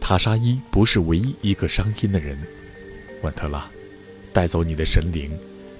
[0.00, 2.38] 塔沙伊不是唯一一个伤心的人，
[3.22, 3.70] 万特拉，
[4.32, 5.30] 带走你的神灵，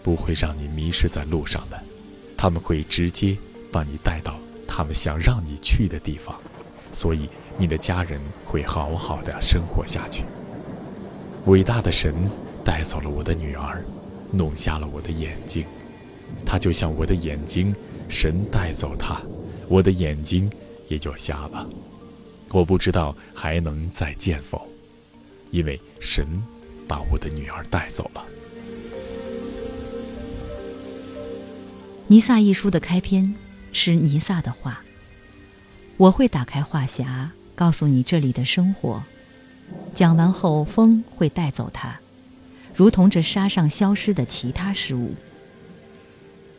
[0.03, 1.83] 不会让你迷失在路上的，
[2.37, 3.37] 他们会直接
[3.71, 6.39] 把你带到他们想让你去的地方，
[6.93, 10.25] 所以你的家人会好好的生活下去。
[11.47, 12.31] 伟大的神
[12.65, 13.83] 带走了我的女儿，
[14.31, 15.65] 弄瞎了我的眼睛，
[16.45, 17.75] 他就像我的眼睛，
[18.09, 19.21] 神带走他，
[19.67, 20.51] 我的眼睛
[20.89, 21.69] 也就瞎了。
[22.51, 24.69] 我不知道还能再见否，
[25.51, 26.27] 因为神
[26.87, 28.25] 把我的女儿带走了。
[32.13, 33.35] 尼撒一书的开篇
[33.73, 34.85] 是尼撒的话
[35.97, 39.03] ：“我会打开话匣，告诉你这里的生活。
[39.95, 41.99] 讲完后，风会带走它，
[42.75, 45.15] 如同这沙上消失的其他事物。”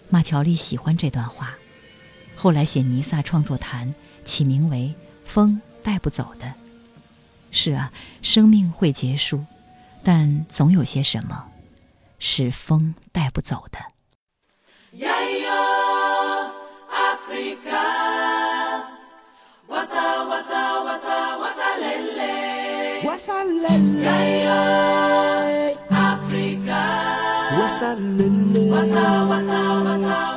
[0.10, 1.54] 马乔丽喜欢这段话，
[2.36, 3.94] 后来写尼撒创作坛，
[4.26, 4.92] 起名为
[5.30, 5.62] 《风》。
[5.84, 6.52] 带不走的，
[7.52, 7.94] 是啊，
[8.24, 9.46] 生命会结束，
[10.02, 11.46] 但总有些什么，
[12.18, 13.78] 是风带不走的。
[23.44, 24.56] Wasalele.
[25.90, 26.84] Africa
[27.60, 30.33] Wasalele Wasa Wasa Wasa.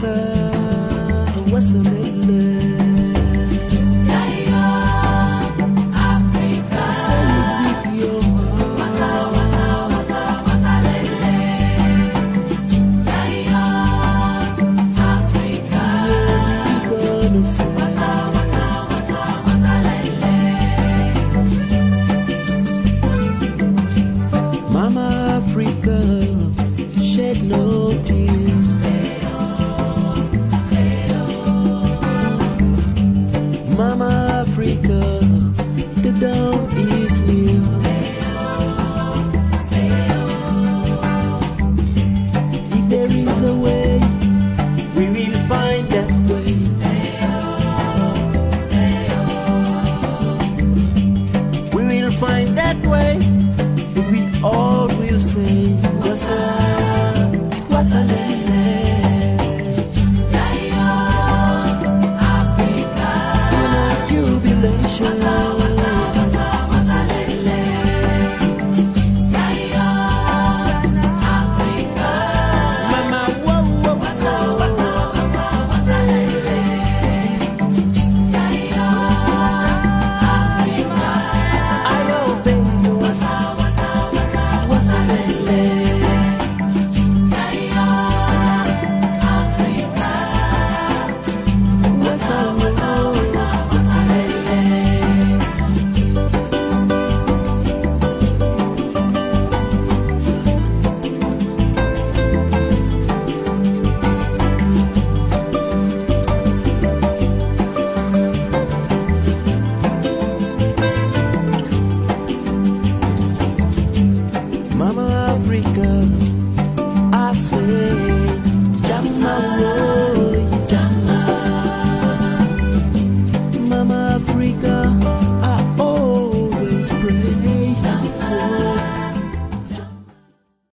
[0.00, 2.07] whistle, the whistle.
[34.58, 35.20] Africa,
[36.02, 37.17] the Down East.